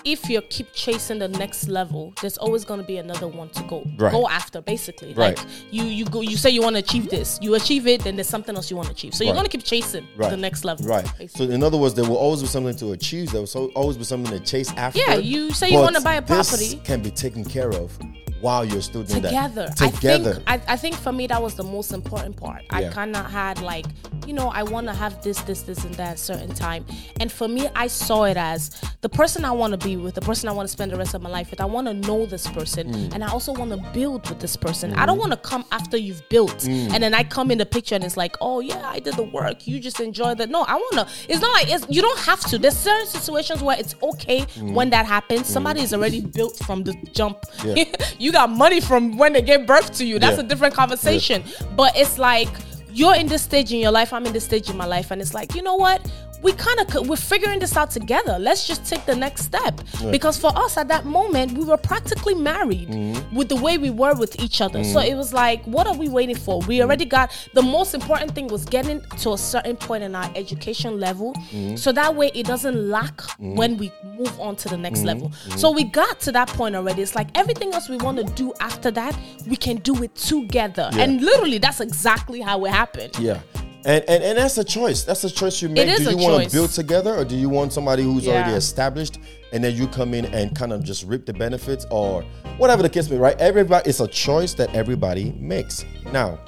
if 0.05 0.29
you 0.29 0.39
keep 0.41 0.71
chasing 0.73 1.19
the 1.19 1.27
next 1.27 1.67
level, 1.67 2.13
there's 2.21 2.37
always 2.37 2.63
going 2.63 2.79
to 2.79 2.85
be 2.85 2.97
another 2.97 3.27
one 3.27 3.49
to 3.49 3.63
go 3.63 3.83
Right. 3.97 4.11
go 4.11 4.27
after. 4.29 4.61
Basically, 4.61 5.13
Right. 5.13 5.37
like 5.37 5.47
you 5.71 5.83
you 5.83 6.05
go 6.05 6.21
you 6.21 6.37
say 6.37 6.49
you 6.51 6.61
want 6.61 6.75
to 6.75 6.79
achieve 6.79 7.09
this, 7.09 7.39
you 7.41 7.55
achieve 7.55 7.87
it, 7.87 8.03
then 8.03 8.15
there's 8.15 8.29
something 8.29 8.55
else 8.55 8.69
you 8.69 8.77
want 8.77 8.87
to 8.87 8.93
achieve. 8.93 9.13
So 9.15 9.23
you're 9.23 9.33
going 9.33 9.45
to 9.45 9.51
keep 9.51 9.63
chasing 9.63 10.07
Right. 10.15 10.29
the 10.29 10.37
next 10.37 10.63
level. 10.63 10.85
Right. 10.85 11.03
basically. 11.17 11.47
So 11.47 11.51
in 11.53 11.63
other 11.63 11.77
words, 11.77 11.95
there 11.95 12.05
will 12.05 12.17
always 12.17 12.41
be 12.41 12.47
something 12.47 12.75
to 12.77 12.91
achieve. 12.91 13.31
There 13.31 13.41
will 13.41 13.71
always 13.75 13.97
be 13.97 14.03
something 14.03 14.31
to 14.37 14.39
chase 14.45 14.71
after. 14.77 14.99
Yeah, 14.99 15.15
you 15.15 15.51
say 15.51 15.69
you 15.71 15.79
wanna 15.79 16.01
buy 16.01 16.15
a 16.15 16.21
this 16.21 16.49
property. 16.49 16.79
can 16.83 17.01
be 17.01 17.11
taken 17.11 17.43
care 17.43 17.69
of 17.71 17.97
while 18.41 18.63
you're 18.63 18.81
still 18.81 19.01
doing 19.03 19.23
together. 19.23 19.71
that. 19.75 19.91
Together. 19.93 20.41
I 20.45 20.57
think 20.57 20.69
I, 20.69 20.73
I 20.73 20.77
think 20.77 20.95
for 20.95 21.11
me 21.11 21.25
that 21.27 21.41
was 21.41 21.55
the 21.55 21.63
most 21.63 21.91
important 21.91 22.35
part. 22.37 22.61
I 22.69 22.81
Yeah. 22.81 22.91
kind 22.91 23.15
of 23.15 23.25
had 23.25 23.59
like, 23.61 23.85
you 24.25 24.33
know, 24.33 24.49
I 24.49 24.63
want 24.63 24.87
to 24.87 24.93
have 24.93 25.21
this, 25.23 25.39
this, 25.41 25.61
this, 25.63 25.83
and 25.85 25.93
that 25.95 26.19
certain 26.19 26.53
time. 26.53 26.85
And 27.19 27.31
for 27.31 27.47
me, 27.47 27.67
I 27.75 27.87
saw 27.87 28.23
it 28.23 28.37
as 28.37 28.71
the 29.01 29.09
person 29.09 29.45
I 29.45 29.51
want 29.51 29.79
to 29.79 29.87
be 29.87 29.97
with, 29.97 30.15
the 30.15 30.21
person 30.21 30.49
I 30.49 30.51
want 30.51 30.67
to 30.67 30.71
spend 30.71 30.91
the 30.91 30.97
rest 30.97 31.13
of 31.13 31.21
my 31.21 31.29
life 31.29 31.51
with. 31.51 31.61
I 31.61 31.65
want 31.65 31.87
to 31.87 31.93
know 31.93 32.25
this 32.25 32.47
person, 32.47 32.91
Mm. 32.91 33.13
and 33.13 33.23
I 33.23 33.27
also 33.29 33.53
want 33.53 33.71
to 33.71 33.77
build 33.93 34.27
with 34.29 34.39
this 34.39 34.55
person. 34.55 34.93
I 34.93 35.05
don't 35.05 35.17
want 35.17 35.31
to 35.31 35.37
come 35.37 35.65
after 35.71 35.97
you've 35.97 36.27
built, 36.29 36.57
Mm. 36.59 36.91
and 36.93 37.03
then 37.03 37.13
I 37.13 37.23
come 37.23 37.51
in 37.51 37.57
the 37.57 37.65
picture 37.65 37.95
and 37.95 38.03
it's 38.03 38.17
like, 38.17 38.35
oh 38.41 38.59
yeah, 38.59 38.81
I 38.89 38.99
did 38.99 39.15
the 39.15 39.23
work. 39.23 39.67
You 39.67 39.79
just 39.79 39.99
enjoy 39.99 40.35
that. 40.35 40.49
No, 40.49 40.63
I 40.63 40.75
want 40.75 40.93
to. 40.95 41.07
It's 41.29 41.41
not 41.41 41.53
like 41.53 41.69
it's, 41.71 41.85
you 41.89 42.01
don't 42.01 42.19
have 42.19 42.39
to. 42.49 42.57
There's 42.57 42.77
certain 42.77 43.07
situations 43.07 43.61
where 43.61 43.77
it's 43.79 43.95
okay 44.01 44.41
when 44.59 44.89
that 44.91 45.05
happens. 45.05 45.47
Somebody 45.47 45.81
is 45.81 45.93
already 45.93 46.21
built 46.21 46.57
from 46.57 46.83
the 46.83 46.93
jump. 47.13 47.41
Mm. 47.59 47.77
Yeah. 47.77 48.05
you 48.19 48.31
got 48.31 48.49
money 48.49 48.79
from 48.81 49.17
when 49.17 49.33
they 49.33 49.41
gave 49.41 49.65
birth 49.67 49.93
to 49.97 50.05
you. 50.05 50.19
That's 50.19 50.37
Yeah. 50.37 50.43
a 50.43 50.47
different 50.47 50.73
conversation. 50.73 51.43
But 51.75 51.95
it's 51.97 52.17
like 52.17 52.49
you're 52.95 53.15
in 53.15 53.27
this 53.27 53.43
stage 53.43 53.73
in 53.73 53.79
your 53.79 53.91
life, 53.91 54.13
I'm 54.13 54.25
in 54.25 54.31
this 54.31 54.45
stage 54.45 54.69
in 54.69 54.77
my 54.77 54.85
life, 54.85 55.11
and 55.11 55.21
it's 55.21 55.33
like, 55.33 55.53
you 55.53 55.61
know 55.61 55.75
what? 55.75 56.01
We 56.45 56.51
kind 56.53 56.79
of 56.79 57.07
we're 57.09 57.15
figuring 57.33 57.59
this 57.59 57.75
out 57.75 57.89
together. 57.91 58.37
Let's 58.39 58.67
just 58.67 58.85
take 58.85 59.03
the 59.05 59.15
next 59.15 59.41
step. 59.45 59.81
Because 60.11 60.37
for 60.37 60.51
us 60.55 60.77
at 60.77 60.87
that 60.89 61.03
moment, 61.05 61.57
we 61.57 61.65
were 61.65 61.77
practically 61.91 62.35
married 62.35 62.87
Mm-hmm. 62.89 63.35
with 63.35 63.49
the 63.49 63.55
way 63.55 63.77
we 63.77 63.89
were 63.89 64.13
with 64.15 64.39
each 64.39 64.61
other. 64.61 64.83
So 64.83 64.99
it 64.99 65.15
was 65.15 65.33
like, 65.33 65.63
what 65.65 65.87
are 65.87 65.95
we 66.03 66.07
waiting 66.07 66.35
for? 66.35 66.59
We 66.61 66.81
already 66.83 67.05
got 67.05 67.31
the 67.53 67.61
most 67.63 67.93
important 67.95 68.29
thing 68.35 68.47
was 68.47 68.63
getting 68.65 69.01
to 69.23 69.33
a 69.33 69.37
certain 69.37 69.75
point 69.75 70.03
in 70.03 70.15
our 70.15 70.29
education 70.35 70.99
level, 70.99 71.33
Mm-hmm. 71.33 71.75
so 71.77 71.91
that 71.91 72.15
way 72.15 72.29
it 72.35 72.45
doesn't 72.45 72.77
lack 72.97 73.21
when 73.39 73.77
we 73.77 73.91
move 74.19 74.39
on 74.39 74.55
to 74.57 74.69
the 74.69 74.77
next 74.77 74.99
Mm-hmm. 74.99 75.07
level. 75.07 75.31
So 75.57 75.71
we 75.71 75.83
got 75.85 76.19
to 76.21 76.31
that 76.33 76.47
point 76.49 76.75
already. 76.75 77.01
It's 77.01 77.15
like 77.15 77.29
everything 77.35 77.73
else 77.73 77.89
we 77.89 77.97
want 77.97 78.17
to 78.17 78.23
do 78.35 78.53
after 78.59 78.91
that, 78.91 79.17
we 79.47 79.55
can 79.55 79.77
do 79.77 80.03
it 80.03 80.13
together. 80.15 80.89
Yeah. 80.93 81.03
And 81.03 81.21
literally, 81.21 81.57
that's 81.57 81.81
exactly 81.81 82.39
how 82.41 82.63
it 82.65 82.71
happened. 82.71 83.17
Yeah. 83.19 83.39
And, 83.85 84.03
and 84.07 84.23
and 84.23 84.37
that's 84.37 84.57
a 84.57 84.63
choice. 84.63 85.03
That's 85.03 85.23
a 85.23 85.29
choice 85.29 85.61
you 85.61 85.69
make. 85.69 85.87
is 85.87 85.99
do 85.99 86.09
a 86.09 86.11
you 86.11 86.17
want 86.17 86.43
to 86.43 86.51
build 86.51 86.71
together 86.71 87.13
or 87.15 87.23
do 87.23 87.35
you 87.35 87.49
want 87.49 87.71
somebody 87.71 88.01
who's 88.01 88.27
already 88.27 88.53
established 88.53 89.19
and 89.53 89.63
then 89.63 89.75
you 89.75 89.87
come 89.87 90.15
in 90.15 90.25
and 90.33 90.55
kind 90.55 90.73
of 90.73 90.83
just 90.83 91.05
reap 91.05 91.25
the 91.27 91.33
benefits 91.33 91.85
or 91.91 92.23
whatever 92.57 92.81
the 92.81 92.89
case 92.89 93.09
may 93.09 93.15
be, 93.17 93.19
right? 93.21 93.39
Everybody 93.39 93.87
it's 93.87 93.99
a 93.99 94.07
choice 94.07 94.55
that 94.55 94.73
everybody 94.73 95.33
makes. 95.33 95.85
Now, 96.11 96.39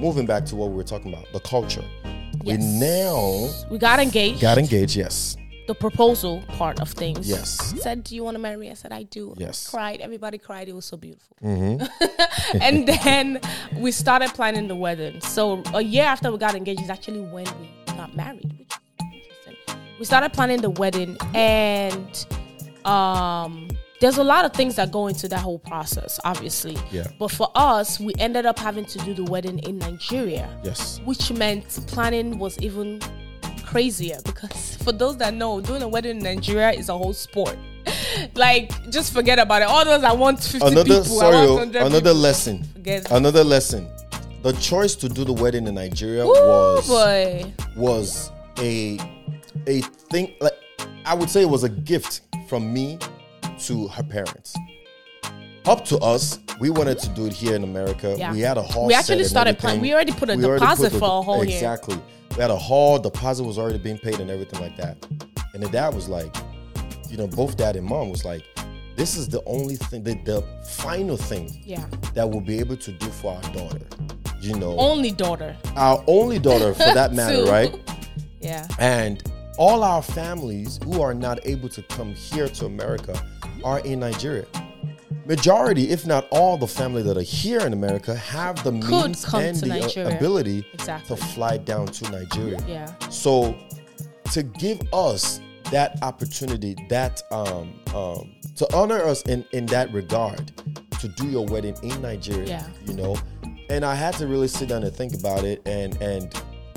moving 0.00 0.24
back 0.24 0.44
to 0.46 0.56
what 0.56 0.70
we 0.70 0.76
were 0.76 0.84
talking 0.84 1.12
about, 1.12 1.26
the 1.32 1.40
culture. 1.40 1.84
Yes. 2.44 2.58
We 2.58 2.78
now 2.78 3.48
We 3.70 3.78
got 3.78 3.98
engaged. 3.98 4.40
got 4.40 4.58
engaged, 4.58 4.94
yes. 4.94 5.36
The 5.68 5.74
proposal 5.74 6.42
part 6.56 6.80
of 6.80 6.88
things. 6.90 7.28
Yes. 7.28 7.74
Said, 7.82 8.02
"Do 8.02 8.16
you 8.16 8.24
want 8.24 8.34
to 8.34 8.38
marry 8.40 8.56
me?" 8.56 8.70
I 8.70 8.74
said, 8.74 8.90
"I 8.90 9.04
do." 9.04 9.34
Yes. 9.36 9.68
Cried. 9.68 10.00
Everybody 10.00 10.38
cried. 10.38 10.66
It 10.68 10.72
was 10.74 10.86
so 10.86 10.96
beautiful. 10.96 11.36
and 11.42 12.88
then 12.88 13.40
we 13.76 13.92
started 13.92 14.30
planning 14.30 14.66
the 14.66 14.74
wedding. 14.74 15.20
So 15.20 15.62
a 15.74 15.82
year 15.82 16.04
after 16.04 16.32
we 16.32 16.38
got 16.38 16.54
engaged 16.56 16.80
is 16.82 16.90
actually 16.90 17.20
when 17.20 17.46
we 17.60 17.68
got 17.94 18.16
married, 18.16 18.50
which 18.58 18.72
is 18.72 18.78
interesting. 19.12 19.56
We 20.00 20.04
started 20.06 20.32
planning 20.32 20.60
the 20.62 20.70
wedding, 20.70 21.16
and 21.34 22.26
um, 22.86 23.68
there's 24.00 24.16
a 24.18 24.24
lot 24.24 24.44
of 24.46 24.52
things 24.54 24.76
that 24.76 24.90
go 24.90 25.08
into 25.08 25.28
that 25.28 25.40
whole 25.40 25.58
process, 25.58 26.18
obviously. 26.24 26.78
Yeah. 26.90 27.08
But 27.18 27.30
for 27.30 27.50
us, 27.54 28.00
we 28.00 28.14
ended 28.18 28.46
up 28.46 28.58
having 28.58 28.86
to 28.86 28.98
do 29.00 29.12
the 29.12 29.24
wedding 29.24 29.58
in 29.60 29.78
Nigeria 29.78 30.48
Yes. 30.64 31.00
which 31.04 31.30
meant 31.32 31.68
planning 31.88 32.38
was 32.38 32.56
even 32.60 33.00
crazier 33.68 34.18
because 34.24 34.76
for 34.76 34.92
those 34.92 35.16
that 35.18 35.34
know, 35.34 35.60
doing 35.60 35.82
a 35.82 35.88
wedding 35.88 36.16
in 36.16 36.22
Nigeria 36.22 36.70
is 36.70 36.88
a 36.88 36.96
whole 36.96 37.12
sport. 37.12 37.56
like, 38.34 38.70
just 38.90 39.12
forget 39.12 39.38
about 39.38 39.62
it. 39.62 39.68
All 39.68 39.84
those 39.84 40.02
I 40.02 40.12
want 40.12 40.42
50 40.42 40.66
Another 40.66 40.84
people, 40.84 41.04
sorry, 41.04 41.36
oh, 41.36 41.58
another 41.58 42.00
people. 42.00 42.14
lesson. 42.14 42.64
Forget. 42.72 43.10
Another 43.10 43.44
lesson. 43.44 43.88
The 44.42 44.52
choice 44.52 44.94
to 44.96 45.08
do 45.08 45.24
the 45.24 45.32
wedding 45.32 45.66
in 45.66 45.74
Nigeria 45.74 46.24
Ooh, 46.24 46.28
was 46.28 46.88
boy. 46.88 47.52
was 47.76 48.30
a 48.58 48.98
a 49.66 49.80
thing 49.82 50.34
like 50.40 50.52
I 51.04 51.14
would 51.14 51.28
say 51.28 51.42
it 51.42 51.50
was 51.50 51.64
a 51.64 51.68
gift 51.68 52.22
from 52.48 52.72
me 52.72 52.98
to 53.66 53.88
her 53.88 54.02
parents. 54.02 54.56
Up 55.66 55.84
to 55.86 55.98
us, 55.98 56.38
we 56.60 56.70
wanted 56.70 56.98
to 57.00 57.08
do 57.10 57.26
it 57.26 57.32
here 57.32 57.54
in 57.54 57.64
America. 57.64 58.14
Yeah. 58.16 58.32
We 58.32 58.40
had 58.40 58.56
a 58.56 58.62
hall. 58.62 58.86
We 58.86 58.94
actually 58.94 59.24
started 59.24 59.58
planning. 59.58 59.82
We 59.82 59.92
already 59.92 60.12
put 60.12 60.30
a 60.30 60.36
We 60.36 60.42
deposit 60.42 60.92
the- 60.92 60.98
for 60.98 61.18
a 61.18 61.22
hall 61.22 61.42
here. 61.42 61.54
Exactly. 61.56 61.98
We 62.38 62.42
had 62.42 62.52
a 62.52 62.56
hall. 62.56 63.00
Deposit 63.00 63.42
was 63.42 63.58
already 63.58 63.78
being 63.78 63.98
paid 63.98 64.20
and 64.20 64.30
everything 64.30 64.60
like 64.60 64.76
that. 64.76 65.04
And 65.54 65.60
the 65.60 65.68
dad 65.70 65.92
was 65.92 66.08
like, 66.08 66.32
you 67.08 67.16
know, 67.16 67.26
both 67.26 67.56
dad 67.56 67.74
and 67.74 67.84
mom 67.84 68.10
was 68.10 68.24
like, 68.24 68.44
this 68.94 69.16
is 69.16 69.28
the 69.28 69.42
only 69.44 69.74
thing, 69.74 70.04
the, 70.04 70.14
the 70.24 70.42
final 70.64 71.16
thing 71.16 71.50
Yeah. 71.64 71.84
that 72.14 72.30
we'll 72.30 72.40
be 72.40 72.60
able 72.60 72.76
to 72.76 72.92
do 72.92 73.06
for 73.08 73.34
our 73.34 73.42
daughter. 73.52 73.80
You 74.40 74.56
know, 74.56 74.76
Only 74.78 75.10
daughter. 75.10 75.56
our 75.74 76.04
only 76.06 76.38
daughter 76.38 76.74
for 76.74 76.78
that 76.94 77.12
matter, 77.20 77.42
right? 77.44 77.74
Yeah. 78.40 78.68
And 78.78 79.20
all 79.58 79.82
our 79.82 80.00
families 80.00 80.78
who 80.84 81.02
are 81.02 81.12
not 81.14 81.44
able 81.44 81.68
to 81.70 81.82
come 81.82 82.14
here 82.14 82.46
to 82.50 82.66
America 82.66 83.20
are 83.64 83.80
in 83.80 83.98
Nigeria. 83.98 84.46
Majority, 85.28 85.90
if 85.90 86.06
not 86.06 86.26
all, 86.30 86.56
the 86.56 86.66
family 86.66 87.02
that 87.02 87.18
are 87.18 87.20
here 87.20 87.60
in 87.60 87.74
America 87.74 88.14
have 88.14 88.56
the 88.64 88.70
Could 88.80 89.08
means 89.08 89.34
and 89.34 89.56
the 89.58 90.06
uh, 90.06 90.16
ability 90.16 90.64
Exactly. 90.72 91.14
to 91.16 91.22
fly 91.22 91.58
down 91.58 91.86
to 91.86 92.10
Nigeria. 92.10 92.58
Yeah. 92.66 92.86
So, 93.10 93.54
to 94.32 94.42
give 94.42 94.80
us 94.94 95.42
that 95.70 96.02
opportunity, 96.02 96.74
that 96.88 97.20
um, 97.30 97.78
um, 97.94 98.32
to 98.56 98.66
honor 98.74 99.02
us 99.02 99.20
in 99.24 99.44
in 99.52 99.66
that 99.66 99.92
regard, 99.92 100.50
to 100.98 101.08
do 101.08 101.28
your 101.28 101.44
wedding 101.44 101.76
in 101.82 102.00
Nigeria, 102.00 102.46
Yeah. 102.48 102.66
you 102.86 102.94
know, 102.94 103.14
and 103.68 103.84
I 103.84 103.94
had 103.94 104.14
to 104.14 104.26
really 104.26 104.48
sit 104.48 104.70
down 104.70 104.82
and 104.82 104.96
think 104.96 105.12
about 105.14 105.44
it, 105.44 105.60
and 105.66 105.94
and 106.00 106.32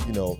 you 0.08 0.12
know, 0.12 0.38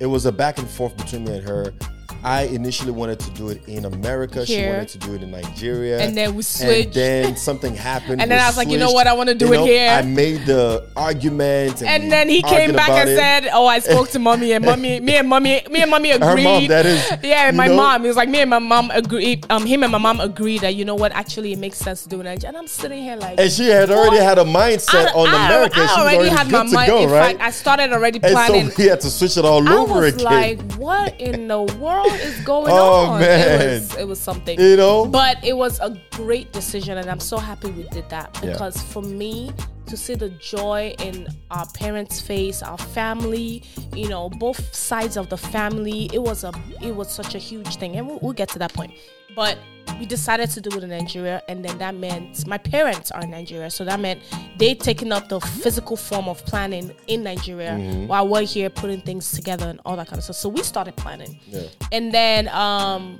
it 0.00 0.06
was 0.06 0.24
a 0.24 0.32
back 0.32 0.56
and 0.58 0.66
forth 0.68 0.96
between 0.96 1.24
me 1.24 1.36
and 1.36 1.46
her. 1.46 1.74
I 2.24 2.42
initially 2.42 2.90
wanted 2.90 3.20
to 3.20 3.30
do 3.30 3.48
it 3.50 3.62
in 3.68 3.84
America. 3.84 4.44
She 4.44 4.64
wanted 4.66 4.88
to 4.88 4.98
do 4.98 5.14
it 5.14 5.22
in 5.22 5.30
Nigeria. 5.30 6.00
And 6.00 6.16
then 6.16 6.34
we 6.34 6.42
And 6.62 6.92
then 6.92 7.36
something 7.36 7.74
happened. 7.74 8.20
And 8.22 8.30
then 8.30 8.40
I 8.40 8.46
was 8.46 8.56
like, 8.56 8.68
you 8.68 8.78
know 8.78 8.90
what? 8.92 9.06
I 9.06 9.12
wanna 9.12 9.34
do 9.34 9.46
You 9.46 9.52
it 9.54 9.56
know, 9.58 9.64
here. 9.64 9.90
I 9.90 10.02
made 10.02 10.44
the 10.46 10.88
argument. 10.96 11.82
And, 11.82 11.88
And 12.04 12.12
then 12.12 12.28
he 12.28 12.42
came 12.42 12.72
back 12.74 12.90
and 12.90 13.08
it. 13.08 13.16
said, 13.16 13.48
"Oh, 13.52 13.66
I 13.66 13.78
spoke 13.78 14.08
to 14.10 14.18
mommy, 14.18 14.52
and 14.52 14.64
mommy, 14.64 15.00
me 15.00 15.16
and 15.16 15.28
mommy, 15.28 15.62
me 15.70 15.82
and 15.82 15.90
mommy 15.90 16.10
agreed." 16.18 16.44
mom, 16.44 16.66
that 16.68 16.86
is, 16.86 17.00
yeah, 17.22 17.50
my 17.52 17.66
know? 17.68 17.76
mom. 17.76 18.02
He 18.02 18.08
was 18.08 18.16
like, 18.16 18.28
me 18.28 18.40
and 18.40 18.50
my 18.50 18.58
mom 18.58 18.90
agreed. 18.92 19.46
Um, 19.50 19.64
him 19.66 19.82
and 19.82 19.92
my 19.92 19.98
mom 19.98 20.20
agreed 20.20 20.60
that 20.62 20.74
you 20.74 20.84
know 20.84 20.94
what, 20.94 21.12
actually, 21.12 21.52
it 21.52 21.58
makes 21.58 21.78
sense 21.78 22.02
to 22.02 22.08
do 22.08 22.20
it. 22.20 22.44
And 22.44 22.56
I'm 22.56 22.66
sitting 22.66 23.02
here 23.02 23.16
like, 23.16 23.38
And 23.40 23.50
she 23.50 23.68
had 23.68 23.90
already 23.90 24.18
had 24.18 24.38
a 24.38 24.44
mindset 24.44 25.06
I, 25.08 25.12
on 25.12 25.28
I- 25.28 25.46
America. 25.46 25.76
I 25.80 25.86
she 25.86 25.92
was 25.92 25.98
already 25.98 26.16
already 26.18 26.36
had 26.36 26.50
my 26.50 26.64
to 26.66 26.72
mind. 26.74 26.88
go, 26.88 27.02
In 27.04 27.10
right? 27.10 27.36
fact, 27.36 27.40
I 27.40 27.50
started 27.50 27.92
already 27.92 28.18
and 28.22 28.32
planning. 28.32 28.70
so 28.70 28.74
we 28.78 28.84
had 28.88 29.00
to 29.02 29.10
switch 29.10 29.36
it 29.36 29.44
all 29.44 29.66
I 29.68 29.72
over 29.76 30.00
was 30.00 30.14
again. 30.14 30.24
like, 30.24 30.72
what 30.74 31.18
in 31.20 31.48
the 31.48 31.62
world 31.62 32.07
is 32.14 32.40
going 32.44 32.72
Oh, 32.72 33.06
on? 33.06 33.20
man. 33.20 33.60
It 33.60 33.80
was, 33.80 33.96
it 33.96 34.08
was 34.08 34.20
something. 34.20 34.58
you 34.60 34.76
know? 34.76 35.06
But 35.06 35.42
it 35.44 35.56
was 35.56 35.78
a 35.80 35.98
great 36.12 36.52
decision, 36.52 36.98
and 36.98 37.08
I'm 37.10 37.20
so 37.20 37.38
happy 37.38 37.70
we 37.70 37.84
did 37.84 38.08
that 38.10 38.36
Yeah. 38.42 38.52
because 38.52 38.80
for 38.82 39.02
me 39.02 39.50
to 39.86 39.96
see 39.96 40.14
the 40.14 40.28
joy 40.30 40.94
in 40.98 41.26
our 41.50 41.66
parents' 41.74 42.20
face, 42.20 42.62
our 42.62 42.76
family, 42.76 43.62
you 43.94 44.08
know, 44.08 44.28
both 44.28 44.74
sides 44.74 45.16
of 45.16 45.28
the 45.30 45.36
family, 45.38 46.10
it 46.12 46.18
was 46.22 46.44
a 46.44 46.52
it 46.82 46.94
was 46.94 47.10
such 47.10 47.34
a 47.34 47.38
huge 47.38 47.76
thing, 47.76 47.96
and 47.96 48.06
we'll, 48.06 48.18
we'll 48.20 48.32
get 48.34 48.48
to 48.50 48.58
that 48.58 48.72
point. 48.74 48.92
But 49.34 49.58
we 49.98 50.06
decided 50.06 50.50
to 50.50 50.60
do 50.60 50.76
it 50.76 50.82
in 50.84 50.90
Nigeria, 50.90 51.42
and 51.48 51.64
then 51.64 51.78
that 51.78 51.94
meant 51.94 52.46
my 52.46 52.58
parents 52.58 53.10
are 53.10 53.22
in 53.22 53.30
Nigeria, 53.30 53.70
so 53.70 53.84
that 53.84 53.98
meant 54.00 54.20
they 54.58 54.74
taking 54.74 55.12
up 55.12 55.28
the 55.28 55.40
physical 55.40 55.96
form 55.96 56.28
of 56.28 56.44
planning 56.44 56.92
in 57.08 57.22
Nigeria 57.22 57.72
Mm-hmm. 57.72 58.06
while 58.06 58.28
we're 58.28 58.42
here 58.46 58.70
putting 58.70 59.00
things 59.00 59.32
together 59.32 59.68
and 59.68 59.80
all 59.84 59.96
that 59.96 60.06
kind 60.06 60.18
of 60.18 60.24
stuff. 60.24 60.36
So 60.36 60.48
we 60.48 60.62
started 60.62 60.96
planning, 60.96 61.40
Yeah. 61.46 61.62
and 61.92 62.12
then 62.12 62.48
um, 62.48 63.18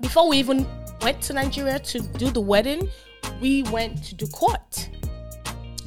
before 0.00 0.28
we 0.28 0.36
even 0.38 0.66
went 1.02 1.20
to 1.22 1.32
Nigeria 1.32 1.78
to 1.80 2.00
do 2.00 2.30
the 2.30 2.40
wedding, 2.40 2.88
we 3.40 3.62
went 3.64 4.02
to 4.04 4.14
do 4.14 4.26
court. 4.28 4.90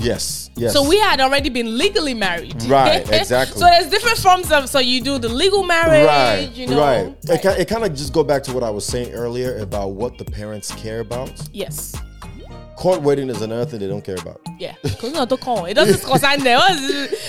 Yes, 0.03 0.49
yes. 0.55 0.73
So 0.73 0.87
we 0.87 0.97
had 0.99 1.19
already 1.19 1.49
been 1.49 1.77
legally 1.77 2.13
married. 2.13 2.61
Right, 2.63 3.09
exactly. 3.11 3.59
so 3.59 3.65
there's 3.65 3.89
different 3.89 4.17
forms 4.17 4.51
of 4.51 4.69
so 4.69 4.79
you 4.79 5.01
do 5.01 5.17
the 5.17 5.29
legal 5.29 5.63
marriage, 5.63 6.05
right, 6.05 6.49
you 6.53 6.67
know. 6.67 6.79
right. 6.79 7.15
Right. 7.27 7.41
ki- 7.41 7.47
it 7.61 7.67
kind 7.67 7.83
of 7.83 7.93
just 7.95 8.13
go 8.13 8.23
back 8.23 8.43
to 8.43 8.53
what 8.53 8.63
I 8.63 8.69
was 8.69 8.85
saying 8.85 9.13
earlier 9.13 9.57
about 9.59 9.89
what 9.89 10.17
the 10.17 10.25
parents 10.25 10.71
care 10.75 10.99
about. 10.99 11.31
Yes. 11.53 11.95
Court 12.81 13.01
wedding 13.03 13.29
is 13.29 13.41
another 13.43 13.65
thing 13.65 13.79
they 13.79 13.87
don't 13.87 14.03
care 14.03 14.15
about. 14.17 14.41
Yeah. 14.57 14.73
Because 14.81 15.13
no, 15.13 15.23
don't 15.25 15.39
call. 15.39 15.65
It 15.65 15.75
doesn't 15.75 16.01
concern 16.09 16.39
them. 16.43 16.59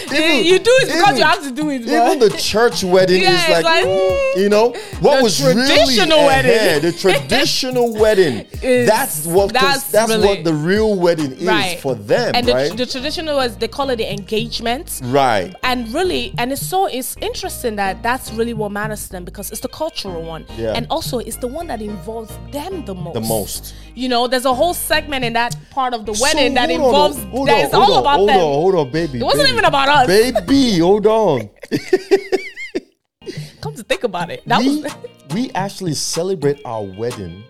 Even- 0.06 0.44
you 0.46 0.58
do 0.58 0.70
it 0.80 0.86
because 0.86 1.02
even- 1.08 1.16
you 1.18 1.24
have 1.24 1.42
to 1.42 1.50
do 1.50 1.68
it. 1.70 1.82
Even 1.82 2.18
the 2.18 2.30
church 2.38 2.82
wedding 2.84 3.22
Yeah, 3.22 3.34
is 3.34 3.48
like, 3.50 3.64
like, 3.64 3.84
mm, 3.84 4.36
you 4.38 4.48
know, 4.48 4.70
what 5.00 5.18
The 5.18 5.22
was 5.22 5.42
really 5.44 5.66
traditional 5.66 6.18
wedding. 6.24 6.50
ahead, 6.50 6.82
the 6.82 6.92
traditional 7.04 7.92
wedding. 7.94 8.46
Is- 8.62 8.88
that's 8.88 9.26
what 9.26 9.52
that's 9.52 9.84
that's, 9.90 10.10
really- 10.10 10.26
what 10.26 10.44
the 10.44 10.54
real 10.54 10.94
wedding 10.98 11.32
is 11.32 11.42
Right. 11.46 11.78
for 11.80 11.94
them, 11.96 12.32
and 12.34 12.46
the, 12.46 12.52
right? 12.54 12.76
the 12.76 12.86
traditional 12.86 13.36
was 13.36 13.56
they 13.56 13.68
call 13.68 13.90
it 13.90 13.96
the 13.96 14.10
engagement. 14.10 15.00
right. 15.04 15.54
and 15.64 15.92
really 15.92 16.32
and 16.38 16.52
it's 16.52 16.64
so 16.64 16.86
it's 16.86 17.16
interesting 17.20 17.76
that 17.76 18.02
that's 18.02 18.32
really 18.32 18.54
what 18.54 18.70
matters 18.72 19.04
to 19.06 19.10
them 19.12 19.24
because 19.24 19.50
it's 19.50 19.60
the 19.60 19.68
cultural 19.68 20.22
one 20.22 20.44
Yeah. 20.56 20.72
and 20.76 20.86
also 20.88 21.18
it's 21.18 21.36
the 21.36 21.48
one 21.48 21.66
that 21.66 21.82
involves 21.82 22.32
them 22.52 22.84
the 22.84 22.94
most 22.94 23.14
The 23.14 23.20
most. 23.20 23.74
you 23.94 24.08
know 24.08 24.26
there's 24.28 24.44
a 24.46 24.54
whole 24.54 24.74
segment 24.74 25.24
in 25.24 25.32
that 25.34 25.41
part 25.70 25.94
of 25.94 26.04
the 26.06 26.12
wedding 26.20 26.50
So, 26.50 26.54
that 26.54 26.70
hold 26.70 26.80
on, 26.80 26.86
involves 26.86 27.22
hold 27.24 27.48
that 27.48 27.66
is 27.68 27.74
all 27.74 27.92
on, 27.94 28.00
about 28.00 28.16
hold 28.16 28.28
them 28.28 28.36
on, 28.36 28.42
hold 28.42 28.74
on, 28.74 28.90
baby. 28.90 29.18
It 29.18 29.24
wasn't 29.24 29.44
baby. 29.44 29.52
even 29.52 29.64
about 29.64 29.88
us. 29.88 30.06
Baby, 30.06 30.78
hold 30.78 31.06
on. 31.06 31.50
come 33.60 33.74
to 33.74 33.82
think 33.84 34.02
about 34.04 34.30
it 34.30 34.42
that 34.46 34.58
we, 34.58 34.82
was 34.82 34.92
we 35.32 35.50
actually 35.52 35.94
celebrate 35.94 36.60
our 36.64 36.82
wedding 36.82 37.44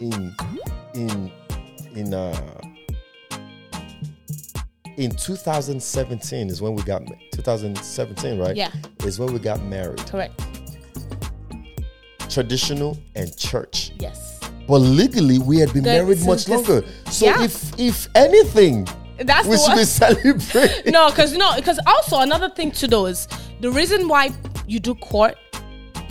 in 0.00 0.34
in 0.94 1.30
in 1.94 2.12
uh 2.12 2.60
in 4.96 5.10
2017 5.12 6.48
is 6.50 6.60
when 6.60 6.74
we 6.74 6.82
got 6.82 7.04
ma- 7.08 7.14
2017 7.32 8.38
right 8.40 8.56
Yeah. 8.56 8.70
is 9.04 9.20
when 9.20 9.32
we 9.32 9.38
got 9.38 9.62
married 9.62 10.04
correct 10.06 10.40
traditional 12.28 12.98
and 13.14 13.34
church 13.36 13.92
yes 14.00 14.37
but 14.68 14.78
legally 14.78 15.38
we 15.38 15.58
had 15.58 15.72
been 15.72 15.82
The- 15.82 15.90
married 15.90 16.20
much 16.26 16.44
this- 16.44 16.48
longer 16.48 16.84
so 17.10 17.24
Yeah. 17.26 17.42
if 17.42 17.54
if 17.78 18.08
anything 18.14 18.86
that's 19.24 19.48
we 19.48 19.56
should 19.58 19.74
be 19.76 19.84
celebrating 19.84 20.92
no 20.98 21.08
because 21.10 21.32
no 21.36 21.56
because 21.56 21.78
also 21.86 22.20
another 22.20 22.48
thing 22.50 22.70
to 22.72 22.86
though 22.86 23.06
is 23.06 23.26
the 23.60 23.70
reason 23.70 24.06
why 24.06 24.30
you 24.66 24.78
do 24.78 24.94
court 24.94 25.36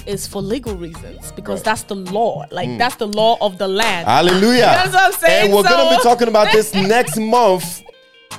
is 0.05 0.25
for 0.25 0.41
legal 0.41 0.75
reasons 0.75 1.31
because 1.33 1.59
Right. 1.59 1.65
that's 1.65 1.83
the 1.83 1.95
law 1.95 2.45
like 2.51 2.77
that's 2.77 2.95
the 2.95 3.07
law 3.07 3.37
of 3.41 3.57
the 3.57 3.67
land 3.67 4.07
Hallelujah. 4.07 4.61
That's 4.61 4.93
what 4.93 5.03
I'm 5.03 5.11
saying, 5.13 5.45
And 5.45 5.53
we're 5.53 5.63
going 5.63 5.89
to 5.89 5.95
be 5.97 6.01
talking 6.03 6.27
about 6.29 6.51
this 6.53 6.73
next 6.95 7.17
month 7.17 7.83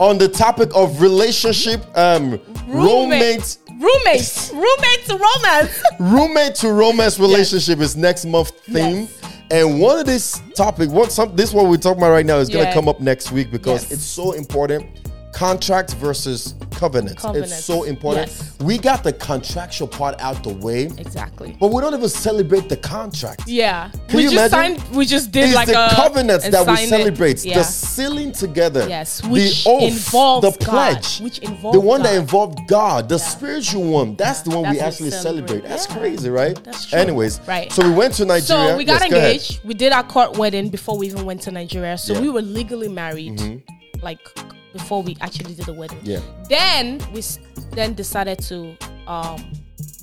on 0.00 0.16
the 0.16 0.28
topic 0.28 0.70
of 0.74 1.00
relationship, 1.02 1.84
um, 1.96 2.38
roommate, 2.68 3.58
roommates, 3.80 4.50
roommate 4.64 5.02
to 5.08 5.18
romance. 5.28 5.82
roommate 5.98 6.54
to 6.56 6.72
romance 6.72 7.18
relationship 7.18 7.80
is 7.80 7.96
next 7.96 8.24
month 8.24 8.50
theme. 8.72 9.08
Yes. 9.10 9.27
And 9.50 9.80
one 9.80 9.98
of 9.98 10.06
this 10.06 10.42
topic, 10.54 10.90
what 10.90 11.10
some 11.10 11.34
this 11.34 11.52
what 11.54 11.66
we're 11.66 11.78
talking 11.78 11.98
about 11.98 12.10
right 12.10 12.26
now 12.26 12.36
is 12.38 12.48
going 12.48 12.64
to 12.64 12.68
Yeah. 12.70 12.74
come 12.74 12.88
up 12.88 13.00
next 13.00 13.32
week 13.32 13.50
because 13.50 13.82
Yes. 13.84 13.92
it's 13.92 14.04
so 14.04 14.32
important. 14.32 14.84
Contract 15.32 15.94
versus 15.94 16.54
covenants. 16.78 17.22
Covenants. 17.22 17.52
It's 17.52 17.64
so 17.64 17.82
important. 17.82 18.28
Yes. 18.28 18.56
We 18.60 18.78
got 18.78 19.02
the 19.02 19.12
contractual 19.12 19.88
part 19.88 20.14
out 20.20 20.42
the 20.44 20.54
way, 20.54 20.84
exactly. 20.98 21.56
but 21.58 21.68
we 21.72 21.80
don't 21.82 21.94
even 21.94 22.08
celebrate 22.08 22.68
the 22.68 22.76
contract. 22.76 23.42
Yeah, 23.48 23.90
Can 24.08 24.16
we 24.16 24.22
you 24.24 24.30
just 24.30 24.52
imagine? 24.54 24.78
signed. 24.78 24.96
We 24.96 25.04
just 25.04 25.32
did 25.32 25.46
It's 25.46 25.54
like 25.54 25.66
the 25.68 25.86
a 25.86 25.90
covenants 25.94 26.48
that 26.48 26.66
we 26.66 26.76
celebrate, 26.86 27.44
Yeah. 27.44 27.58
the 27.58 27.64
sealing 27.64 28.32
together, 28.32 28.86
Yes, 28.88 29.20
the 29.20 29.62
oath, 29.66 29.82
involves 29.82 30.44
the 30.46 30.64
God, 30.64 30.68
pledge, 30.70 31.20
which 31.20 31.38
involved 31.40 31.74
the 31.74 31.80
involves 31.80 31.86
one 31.86 32.02
that 32.02 32.14
involved 32.14 32.58
God, 32.68 33.08
the 33.08 33.18
spiritual 33.18 33.82
one. 33.84 34.14
That's 34.16 34.42
the 34.42 34.50
one 34.50 34.70
we 34.70 34.78
That's 34.78 34.78
what 34.78 34.86
actually 34.88 35.10
celebrate. 35.10 35.64
That's 35.64 35.88
Yeah. 35.88 35.96
crazy, 35.96 36.30
right? 36.30 36.62
That's 36.64 36.86
true. 36.86 36.98
Anyways, 36.98 37.40
Right. 37.46 37.72
So 37.72 37.82
we 37.82 37.94
went 37.94 38.14
to 38.14 38.24
Nigeria. 38.24 38.70
So 38.72 38.76
we 38.76 38.84
got 38.84 39.00
Yes, 39.00 39.10
go 39.10 39.16
engaged. 39.16 39.60
We 39.64 39.74
did 39.74 39.92
our 39.92 40.02
court 40.04 40.36
wedding 40.38 40.68
before 40.68 40.96
we 40.98 41.06
even 41.06 41.24
went 41.24 41.40
to 41.42 41.50
Nigeria. 41.50 41.96
So 41.98 42.12
Yeah. 42.12 42.18
Mm-hmm. 42.18 42.26
we 42.26 42.32
were 42.32 42.42
legally 42.42 42.88
married, 42.88 43.62
like 44.02 44.20
before 44.72 45.02
we 45.02 45.16
actually 45.20 45.54
did 45.54 45.66
the 45.66 45.72
wedding. 45.72 45.98
Yeah. 46.02 46.20
Then 46.48 46.98
we 47.12 47.18
s- 47.18 47.38
then 47.72 47.94
decided 47.94 48.38
to 48.44 48.76
um 49.06 49.52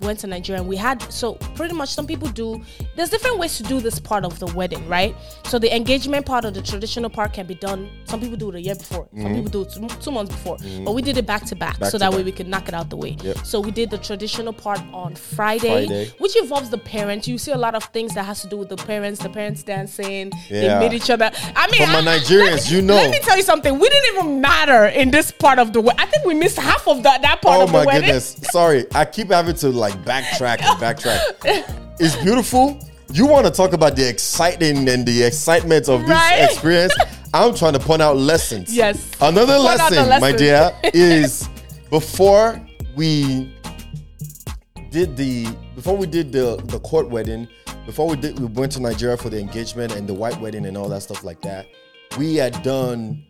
went 0.02 0.20
to 0.20 0.28
Nigeria 0.28 0.60
and 0.62 0.70
we 0.70 0.76
had 0.76 1.02
so 1.12 1.34
pretty 1.56 1.74
much 1.74 1.90
some 1.90 2.06
people 2.06 2.28
do 2.28 2.62
there's 2.96 3.10
different 3.10 3.38
ways 3.38 3.56
to 3.58 3.64
do 3.64 3.80
this 3.80 3.98
part 4.00 4.26
of 4.26 4.38
the 4.40 4.48
wedding, 4.48 4.86
right? 4.90 5.16
So 5.46 5.58
the 5.60 5.74
engagement 5.76 6.26
part 6.26 6.44
or 6.46 6.52
the 6.52 6.62
traditional 6.62 7.10
part 7.10 7.34
can 7.34 7.46
be 7.46 7.56
done. 7.56 7.90
Some 8.06 8.20
people 8.20 8.36
do 8.38 8.50
it 8.50 8.56
a 8.56 8.62
year 8.62 8.76
before. 8.76 9.08
Some 9.18 9.34
people 9.36 9.50
do 9.52 9.62
it 9.62 9.72
two, 9.72 9.88
two 10.02 10.12
months 10.12 10.32
before. 10.34 10.58
But 10.84 10.94
we 10.94 11.02
did 11.02 11.18
it 11.18 11.26
back 11.26 11.46
to 11.46 11.56
back, 11.56 11.76
Mm-hmm. 11.76 11.82
Back 11.82 11.92
so 11.92 11.98
to 11.98 12.00
that 12.00 12.14
way 12.14 12.24
we 12.24 12.32
could 12.32 12.48
knock 12.48 12.68
it 12.68 12.74
out 12.74 12.90
the 12.90 12.96
way. 12.98 13.18
Yep. 13.22 13.40
So 13.46 13.60
we 13.60 13.72
did 13.72 13.90
the 13.90 13.98
traditional 13.98 14.54
part 14.54 14.80
on 14.94 15.16
Friday, 15.16 15.86
Friday. 15.88 16.12
which 16.20 16.36
involves 16.38 16.70
the 16.70 16.78
parents. 16.78 17.28
You 17.28 17.38
see 17.38 17.52
a 17.52 17.58
lot 17.58 17.74
of 17.76 17.84
things 17.86 18.14
that 18.16 18.24
has 18.24 18.42
to 18.42 18.48
do 18.48 18.58
with 18.58 18.70
the 18.70 18.78
parents, 18.78 19.22
the 19.22 19.30
parents 19.30 19.64
dancing, 19.64 20.32
Yeah. 20.50 20.80
they 20.80 20.90
meet 20.90 20.96
each 20.96 21.10
other. 21.10 21.32
I 21.56 21.68
mean, 21.72 21.82
For 21.82 21.88
my 21.88 22.00
I- 22.14 22.18
Nigerians, 22.20 22.70
me- 22.70 22.76
you 22.78 22.82
know. 22.84 22.96
Let 22.96 23.12
me 23.12 23.20
tell 23.20 23.38
you 23.38 23.44
something. 23.44 23.78
We 23.80 23.90
didn't 23.90 24.16
even 24.16 24.42
matter 24.42 24.86
in 24.86 25.12
this 25.12 25.32
part 25.32 25.58
of 25.60 25.74
the 25.74 25.82
wedding. 25.82 26.00
I 26.00 26.06
think 26.06 26.26
we 26.26 26.34
missed 26.34 26.58
half 26.58 26.88
of 26.88 27.04
that 27.04 27.22
that 27.24 27.42
part 27.42 27.60
Oh 27.60 27.64
of 27.64 27.72
the 27.72 27.84
my 27.86 27.86
goodness. 28.00 28.36
Sorry. 28.52 28.86
I 28.94 29.06
keep 29.06 29.32
having 29.32 29.56
to 29.56 29.70
like 29.70 29.85
backtrack 29.94 30.62
and 30.62 30.80
backtrack. 30.82 31.20
it's 32.00 32.16
beautiful. 32.18 32.80
You 33.14 33.26
want 33.28 33.46
to 33.46 33.52
talk 33.52 33.74
about 33.74 33.96
the 33.96 34.08
exciting 34.10 34.90
and 34.90 35.06
the 35.06 35.24
excitement 35.24 35.88
of 35.90 36.02
this 36.02 36.10
Right? 36.10 36.40
experience. 36.50 36.94
I'm 37.34 37.54
trying 37.54 37.74
to 37.74 37.80
point 37.80 38.02
out 38.02 38.18
lessons. 38.18 38.76
Yes. 38.76 39.12
Another 39.22 39.54
out 39.54 39.62
lesson, 39.62 40.22
my 40.22 40.32
dear, 40.32 40.72
is 40.94 41.48
before 41.90 42.60
we 42.96 43.54
did 44.90 45.18
the 45.18 45.46
before 45.76 45.96
we 45.98 46.08
did 46.08 46.32
the 46.32 46.56
the 46.66 46.80
court 46.80 47.10
wedding, 47.10 47.48
before 47.86 48.08
we 48.08 48.16
did 48.16 48.40
we 48.40 48.46
went 48.46 48.72
to 48.74 48.80
Nigeria 48.80 49.18
for 49.18 49.30
the 49.30 49.40
engagement 49.40 49.94
and 49.96 50.08
the 50.08 50.14
white 50.14 50.40
wedding 50.40 50.66
and 50.66 50.78
all 50.78 50.88
that 50.90 51.02
stuff 51.02 51.24
like 51.24 51.42
that. 51.42 51.68
We 52.18 52.36
had 52.36 52.62
done 52.64 53.24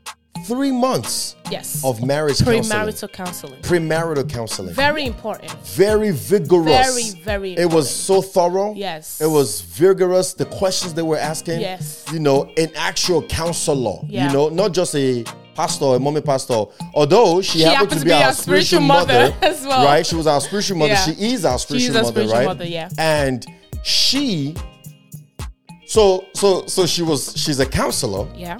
three 0.45 0.71
months 0.71 1.35
Yes. 1.51 1.83
of 1.83 2.03
marriage 2.03 2.39
counseling, 2.43 2.63
premarital 2.63 3.11
counseling. 3.11 3.61
premarital 3.61 4.29
counseling 4.29 4.73
Very 4.73 5.05
important. 5.05 5.51
very 5.63 6.11
vigorous. 6.11 7.13
Very, 7.13 7.21
very 7.23 7.53
It 7.57 7.71
was 7.71 7.89
so 7.89 8.21
thorough. 8.21 8.73
Yes. 8.75 9.21
It 9.21 9.27
was 9.27 9.61
vigorous. 9.61 10.33
The 10.33 10.45
questions 10.45 10.93
they 10.93 11.01
were 11.03 11.17
asking. 11.17 11.61
Yes. 11.61 12.05
You 12.11 12.19
know, 12.19 12.51
an 12.57 12.71
actual 12.75 13.21
counselor. 13.23 13.99
Yeah. 14.07 14.27
You 14.27 14.33
know, 14.33 14.49
not 14.49 14.73
just 14.73 14.95
a 14.95 15.23
pastor, 15.55 15.85
a 15.95 15.99
mommy 15.99 16.21
pastor. 16.21 16.65
Although 16.93 17.41
she, 17.41 17.61
happened 17.61 17.99
to 17.99 18.05
be, 18.05 18.11
our 18.11 18.33
spiritual 18.33 18.81
mother, 18.81 19.33
as 19.41 19.65
well. 19.65 19.85
Right? 19.85 20.05
She 20.05 20.15
was 20.15 20.27
our 20.27 20.41
spiritual 20.41 20.77
mother. 20.77 20.93
Yeah. 20.93 21.05
She 21.05 21.11
is 21.33 21.45
our 21.45 21.57
spiritual 21.59 21.93
mother, 21.93 22.07
spiritual 22.09 22.35
right? 22.35 22.45
mother, 22.45 22.65
yeah. 22.65 22.89
And 22.97 23.45
she. 23.83 24.55
So 25.87 26.25
so 26.33 26.65
so 26.65 26.85
she 26.87 27.03
was 27.03 27.33
she's 27.37 27.59
a 27.59 27.65
counselor 27.65 28.27
Yeah. 28.35 28.57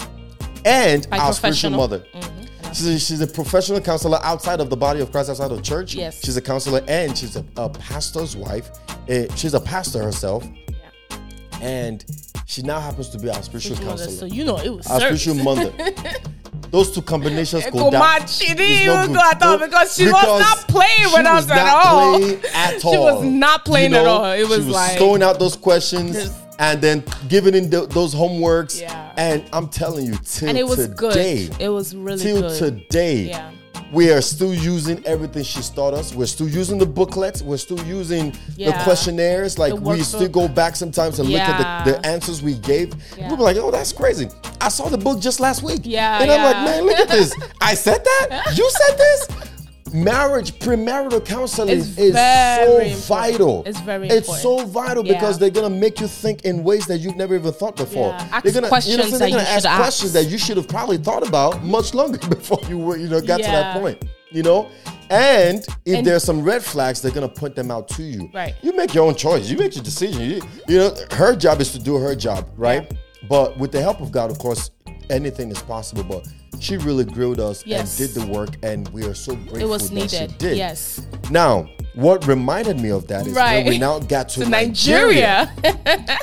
And 0.66 1.10
By 1.10 1.18
our 1.20 1.32
spiritual 1.34 1.72
mother. 1.72 2.00
Mhm. 2.14 2.32
She's 2.76 2.88
a, 2.88 3.00
she's 3.00 3.22
a 3.22 3.28
professional 3.28 3.80
counselor 3.80 4.20
outside 4.22 4.60
of 4.60 4.70
the 4.70 4.76
body 4.76 5.00
of 5.00 5.10
Christ, 5.12 5.30
outside 5.30 5.50
of 5.52 5.64
church. 5.64 5.96
Yes. 5.96 6.20
She's 6.26 6.36
a 6.36 6.42
counselor 6.42 6.82
and 6.90 7.18
she's 7.18 7.38
a, 7.38 7.46
a 7.56 7.70
pastor's 7.70 8.36
wife. 8.36 8.70
Eh, 9.08 9.28
she's 9.36 9.54
a 9.54 9.62
pastor 9.62 10.04
herself. 10.04 10.44
Yeah. 10.68 11.18
And 11.62 12.04
she 12.48 12.64
now 12.64 12.82
happens 12.82 13.10
to 13.10 13.18
be 13.18 13.30
our 13.30 13.42
spiritual 13.42 13.78
Spiritual 13.78 13.86
mother. 13.86 14.06
counselor. 14.08 14.30
So 14.30 14.36
you 14.36 14.44
know 14.44 14.58
it 14.58 14.70
was 14.76 14.88
our 14.88 15.00
service. 15.00 15.22
spiritual 15.22 15.46
mother. 15.56 15.72
Those 16.72 16.92
two 16.92 17.02
combinations 17.04 17.64
go 17.72 17.90
down. 17.92 18.28
She 18.28 18.48
didn't 18.54 18.94
even 18.94 19.14
go 19.14 19.22
at 19.22 19.42
all 19.42 19.58
because 19.58 19.96
she 19.96 20.08
was 20.08 20.40
not 20.42 20.58
playing 20.68 21.06
with 21.14 21.26
us 21.26 21.44
was 21.44 21.52
at 21.52 21.74
all. 21.74 22.24
at 22.54 22.82
She 22.82 22.88
was 22.98 23.24
not 23.24 23.64
playing 23.64 23.92
You 23.92 23.98
at 24.00 24.08
all. 24.08 24.26
It 24.34 24.44
was 24.50 24.58
she 24.60 24.66
was 24.66 24.74
like- 24.76 24.98
throwing 24.98 25.24
out 25.24 25.40
those 25.40 25.56
questions 25.56 26.30
and 26.60 26.82
then 26.82 27.04
giving 27.28 27.54
in 27.56 27.70
tho- 27.70 27.86
those 27.86 28.14
homeworks. 28.16 28.80
Yeah. 28.82 29.14
And 29.18 29.44
I'm 29.54 29.68
telling 29.68 30.06
you, 30.06 30.18
till 30.24 30.50
and 30.50 30.58
it 30.58 30.66
was 30.68 30.78
today, 30.88 31.48
good. 31.48 31.62
It 31.62 31.70
was 31.70 31.96
really 31.96 32.22
till 32.22 32.42
good. 32.42 32.58
today, 32.58 33.30
Yeah. 33.30 33.52
we 33.94 34.12
are 34.12 34.22
still 34.22 34.54
using 34.54 35.02
everything 35.06 35.44
she's 35.44 35.70
taught 35.70 35.94
us. 35.94 36.14
We're 36.14 36.26
still 36.26 36.50
using 36.50 36.78
the 36.78 36.86
booklets. 36.86 37.42
We're 37.42 37.58
still 37.58 37.80
using 37.86 38.34
the 38.58 38.74
questionnaires. 38.84 39.58
Like 39.58 39.74
The 39.76 39.80
we 39.82 40.02
still 40.02 40.28
go 40.30 40.48
back 40.48 40.76
sometimes 40.76 41.20
and 41.20 41.30
look 41.30 41.40
at 41.42 41.84
the, 41.86 41.92
the 41.94 42.06
answers 42.06 42.42
we 42.42 42.56
gave. 42.56 42.94
Yeah. 43.18 43.30
People 43.30 43.46
are 43.48 43.54
like, 43.54 43.58
oh, 43.58 43.72
that's 43.72 43.92
crazy. 43.94 44.28
I 44.60 44.70
saw 44.70 44.90
the 44.90 44.98
book 44.98 45.20
just 45.20 45.40
last 45.40 45.64
week. 45.64 45.82
Yeah, 45.84 46.22
And 46.22 46.32
I'm 46.32 46.44
like, 46.44 46.56
man, 46.66 46.86
look 46.86 46.98
at 47.00 47.08
this. 47.08 47.34
I 47.62 47.74
said 47.76 48.04
that? 48.04 48.54
You 48.58 48.70
said 48.70 48.98
this? 48.98 49.28
Marriage, 49.96 50.52
premarital 50.60 51.24
counseling 51.26 51.70
It's 51.80 51.98
is 51.98 52.14
very 52.14 52.66
so 52.66 52.72
important. 52.74 53.06
vital. 53.06 53.64
It's 53.66 53.80
very 53.80 54.08
important. 54.08 54.12
It's 54.12 54.28
important. 54.44 54.68
so 54.68 54.80
vital 54.80 55.06
Yeah. 55.06 55.14
because 55.14 55.40
they're 55.40 55.50
gonna 55.50 55.70
make 55.70 56.00
you 56.02 56.08
think 56.08 56.44
in 56.44 56.64
ways 56.64 56.86
that 56.88 56.98
you've 57.00 57.16
never 57.16 57.36
even 57.36 57.54
thought 57.54 57.76
before. 57.78 58.10
Yeah. 58.10 58.28
Ask 58.32 58.44
They're 58.44 58.54
gonna, 58.54 58.68
questions 58.68 58.92
you 58.92 58.98
know, 58.98 59.04
what 59.06 59.14
I'm 59.14 59.20
saying? 59.20 59.20
that 59.20 59.20
they're 59.20 59.30
you 59.30 59.36
gonna 59.46 59.56
ask 59.56 59.66
ask. 59.66 59.78
questions 59.82 60.14
that 60.14 60.26
you 60.26 60.38
should 60.38 60.58
have 60.58 60.68
probably 60.68 60.98
thought 60.98 61.26
about 61.28 61.64
much 61.64 61.94
longer 61.94 62.18
before 62.30 62.60
you 62.68 62.78
were, 62.78 62.98
you 62.98 63.08
know, 63.08 63.22
got 63.22 63.38
to 63.38 63.44
that 63.44 63.80
point. 63.80 64.04
You 64.32 64.44
know, 64.44 64.68
and 65.10 65.60
if 65.86 65.98
And- 66.00 66.06
there's 66.06 66.24
some 66.24 66.42
red 66.44 66.62
flags, 66.64 67.02
they're 67.02 67.12
gonna 67.12 67.30
point 67.30 67.56
them 67.56 67.72
out 67.72 67.88
to 67.90 68.04
you. 68.04 68.30
Right. 68.34 68.54
You 68.62 68.76
make 68.76 68.94
your 68.94 69.08
own 69.08 69.16
choice. 69.16 69.48
You 69.50 69.58
make 69.58 69.76
your 69.76 69.84
decision. 69.84 70.22
You, 70.30 70.42
you 70.68 70.78
know, 70.80 70.96
her 71.12 71.36
job 71.38 71.62
is 71.62 71.72
to 71.72 71.80
do 71.80 71.96
her 71.96 72.16
job, 72.16 72.50
right? 72.58 72.92
But 73.30 73.58
with 73.58 73.72
the 73.72 73.82
help 73.82 74.02
of 74.02 74.12
God, 74.12 74.30
of 74.30 74.38
course, 74.40 74.72
anything 75.10 75.52
is 75.52 75.60
possible. 75.62 76.04
But 76.04 76.28
she 76.60 76.78
really 76.78 77.06
grilled 77.06 77.40
us 77.40 77.64
Yes. 77.66 78.00
and 78.00 78.14
did 78.14 78.22
the 78.22 78.28
work, 78.32 78.50
and 78.64 78.88
we 78.90 79.04
are 79.06 79.14
so 79.14 79.36
grateful 79.36 79.58
It 79.62 79.68
was 79.68 79.90
that 79.90 80.12
she 80.12 80.28
did. 80.38 80.58
Yes. 80.58 81.02
Now, 81.30 81.70
what 81.94 82.26
reminded 82.28 82.80
me 82.80 82.90
of 82.90 83.08
that 83.08 83.28
is 83.28 83.34
Right. 83.34 83.64
when 83.64 83.74
we 83.74 83.78
now 83.78 84.00
got 84.00 84.30
to, 84.30 84.40
To 84.44 84.50
Nigeria. 84.50 85.52
Nigeria. 85.64 86.20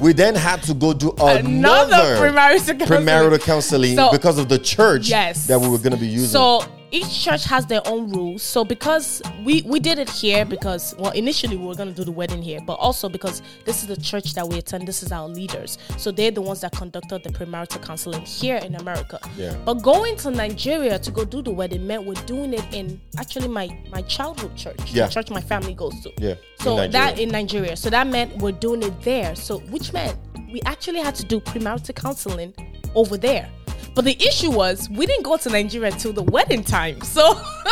We 0.00 0.12
then 0.14 0.34
had 0.34 0.62
to 0.64 0.74
go 0.74 0.92
do 0.94 1.10
Another 1.18 1.40
another, 1.40 2.16
premarital 2.16 2.78
counseling. 2.78 2.78
premarital 3.06 3.40
counseling 3.42 3.96
So- 3.96 4.10
because 4.10 4.38
of 4.38 4.48
the 4.48 4.58
church 4.58 5.08
Yes. 5.08 5.46
that 5.46 5.60
we 5.60 5.68
were 5.68 5.78
going 5.78 5.92
to 5.92 5.98
be 5.98 6.06
using. 6.06 6.28
So 6.30 6.64
each 6.92 7.24
church 7.24 7.44
has 7.44 7.64
their 7.66 7.80
own 7.86 8.10
rules. 8.12 8.42
So 8.42 8.64
because 8.64 9.22
we 9.44 9.62
we 9.62 9.80
did 9.80 9.98
it 9.98 10.10
here 10.10 10.44
because 10.44 10.94
well 10.98 11.10
initially 11.12 11.56
we 11.56 11.66
were 11.66 11.74
gonna 11.74 11.92
do 11.92 12.04
the 12.04 12.12
wedding 12.12 12.42
here, 12.42 12.60
but 12.66 12.74
also 12.74 13.08
because 13.08 13.42
this 13.64 13.82
is 13.82 13.88
the 13.88 13.96
church 13.96 14.34
that 14.34 14.46
we 14.46 14.58
attend. 14.58 14.86
This 14.86 15.02
is 15.02 15.10
our 15.10 15.26
leaders. 15.28 15.78
So 15.96 16.12
they're 16.12 16.30
the 16.30 16.42
ones 16.42 16.60
that 16.60 16.72
conducted 16.72 17.22
the 17.24 17.30
premarital 17.30 17.82
counseling 17.82 18.20
here 18.22 18.56
in 18.58 18.74
America. 18.76 19.18
Yeah. 19.36 19.56
But 19.64 19.82
going 19.82 20.16
to 20.18 20.30
Nigeria 20.30 20.98
to 20.98 21.10
go 21.10 21.24
do 21.24 21.40
the 21.42 21.50
wedding 21.50 21.86
meant 21.86 22.04
we're 22.04 22.14
doing 22.26 22.52
it 22.52 22.64
in 22.72 23.00
actually 23.18 23.48
my 23.48 23.66
my 23.90 24.02
childhood 24.02 24.54
church. 24.54 24.92
Yeah. 24.92 25.06
The 25.06 25.12
church 25.12 25.30
my 25.30 25.40
family 25.40 25.74
goes 25.74 25.98
to. 26.02 26.12
Yeah, 26.18 26.34
So 26.60 26.76
Nigeria. 26.76 26.92
that 26.92 27.18
in 27.18 27.30
Nigeria. 27.30 27.74
So 27.76 27.88
that 27.90 28.06
meant 28.06 28.36
we're 28.36 28.52
doing 28.52 28.82
it 28.82 29.00
there. 29.02 29.34
So 29.34 29.60
which 29.70 29.92
meant 29.94 30.16
we 30.52 30.60
actually 30.66 31.00
had 31.00 31.14
to 31.14 31.24
do 31.24 31.40
premarital 31.40 31.94
counseling 31.96 32.52
over 32.94 33.16
there. 33.16 33.48
But 33.94 34.04
the 34.04 34.16
issue 34.26 34.50
was 34.50 34.88
we 34.90 35.06
didn't 35.06 35.24
go 35.24 35.36
to 35.36 35.50
Nigeria 35.50 35.90
till 35.90 36.12
the 36.12 36.22
wedding 36.22 36.64
time. 36.64 37.00
So 37.02 37.22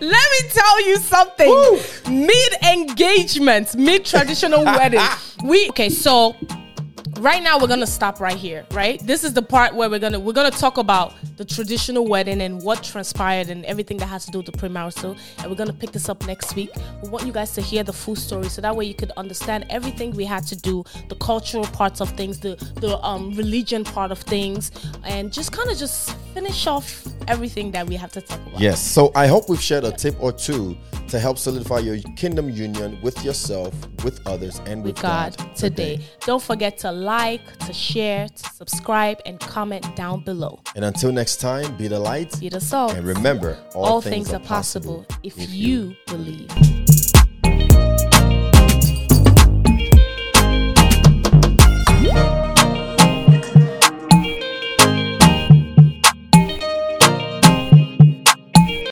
me 0.00 0.48
tell 0.50 0.86
you 0.88 0.96
something. 0.96 1.48
Woo. 1.48 1.80
Mid 2.10 2.52
engagement, 2.64 3.74
mid 3.76 4.04
traditional 4.04 4.64
wedding. 4.78 5.00
We 5.44 5.68
okay, 5.70 5.88
so 5.88 6.36
right 7.20 7.42
now 7.42 7.58
we're 7.58 7.68
gonna 7.68 7.86
stop 7.86 8.18
right 8.20 8.36
here 8.36 8.66
right 8.72 8.98
this 9.06 9.22
is 9.22 9.32
the 9.34 9.42
part 9.42 9.74
where 9.74 9.88
we're 9.88 9.98
gonna 9.98 10.18
we're 10.18 10.32
gonna 10.32 10.50
talk 10.50 10.78
about 10.78 11.14
the 11.42 11.54
traditional 11.54 12.06
wedding 12.06 12.40
and 12.40 12.62
what 12.62 12.84
transpired 12.84 13.48
and 13.48 13.64
everything 13.64 13.96
that 13.96 14.06
has 14.06 14.24
to 14.24 14.30
do 14.30 14.38
with 14.38 14.46
the 14.46 14.52
premarital 14.52 15.18
and 15.38 15.50
we're 15.50 15.56
gonna 15.56 15.72
pick 15.72 15.90
this 15.90 16.08
up 16.08 16.24
next 16.24 16.54
week 16.54 16.70
we 17.02 17.08
want 17.08 17.26
you 17.26 17.32
guys 17.32 17.50
to 17.52 17.60
hear 17.60 17.82
the 17.82 17.92
full 17.92 18.14
story 18.14 18.48
so 18.48 18.62
that 18.62 18.76
way 18.76 18.84
you 18.84 18.94
could 18.94 19.10
understand 19.16 19.66
everything 19.68 20.12
we 20.12 20.24
had 20.24 20.46
to 20.46 20.54
do 20.54 20.84
the 21.08 21.16
cultural 21.16 21.64
parts 21.64 22.00
of 22.00 22.08
things 22.10 22.38
the 22.38 22.54
the 22.76 22.96
um 23.04 23.32
religion 23.32 23.82
part 23.82 24.12
of 24.12 24.20
things 24.20 24.70
and 25.02 25.32
just 25.32 25.50
kind 25.50 25.68
of 25.68 25.76
just 25.76 26.16
finish 26.32 26.68
off 26.68 27.04
everything 27.26 27.72
that 27.72 27.86
we 27.86 27.96
have 27.96 28.12
to 28.12 28.20
talk 28.20 28.40
about 28.46 28.60
Yes. 28.60 28.80
So 28.80 29.12
I 29.14 29.26
hope 29.26 29.48
we've 29.48 29.60
shared 29.60 29.84
a 29.84 29.92
tip 29.92 30.14
or 30.20 30.32
two 30.32 30.76
to 31.08 31.18
help 31.18 31.38
solidify 31.38 31.78
your 31.78 31.98
kingdom 32.16 32.48
union 32.48 32.98
with 33.02 33.22
yourself, 33.24 33.74
with 34.02 34.26
others, 34.26 34.60
and 34.66 34.82
with, 34.82 34.94
with 34.94 35.02
God 35.02 35.36
today. 35.54 36.00
Don't 36.20 36.42
forget 36.42 36.78
to 36.78 36.90
like, 36.90 37.58
to 37.66 37.72
share, 37.72 38.28
to 38.28 38.50
subscribe, 38.54 39.20
and 39.26 39.38
comment 39.40 39.94
down 39.94 40.24
below. 40.24 40.60
And 40.74 40.84
until 40.84 41.12
next 41.12 41.31
time, 41.40 41.76
be 41.76 41.88
the 41.88 41.98
light. 41.98 42.38
Be 42.40 42.48
the 42.48 42.60
salt. 42.60 42.94
And 42.94 43.06
remember, 43.06 43.58
all, 43.74 43.84
All 43.84 44.00
things 44.00 44.32
are 44.32 44.40
possible 44.40 45.06
if 45.22 45.34
you 45.50 45.94
believe. 46.06 46.50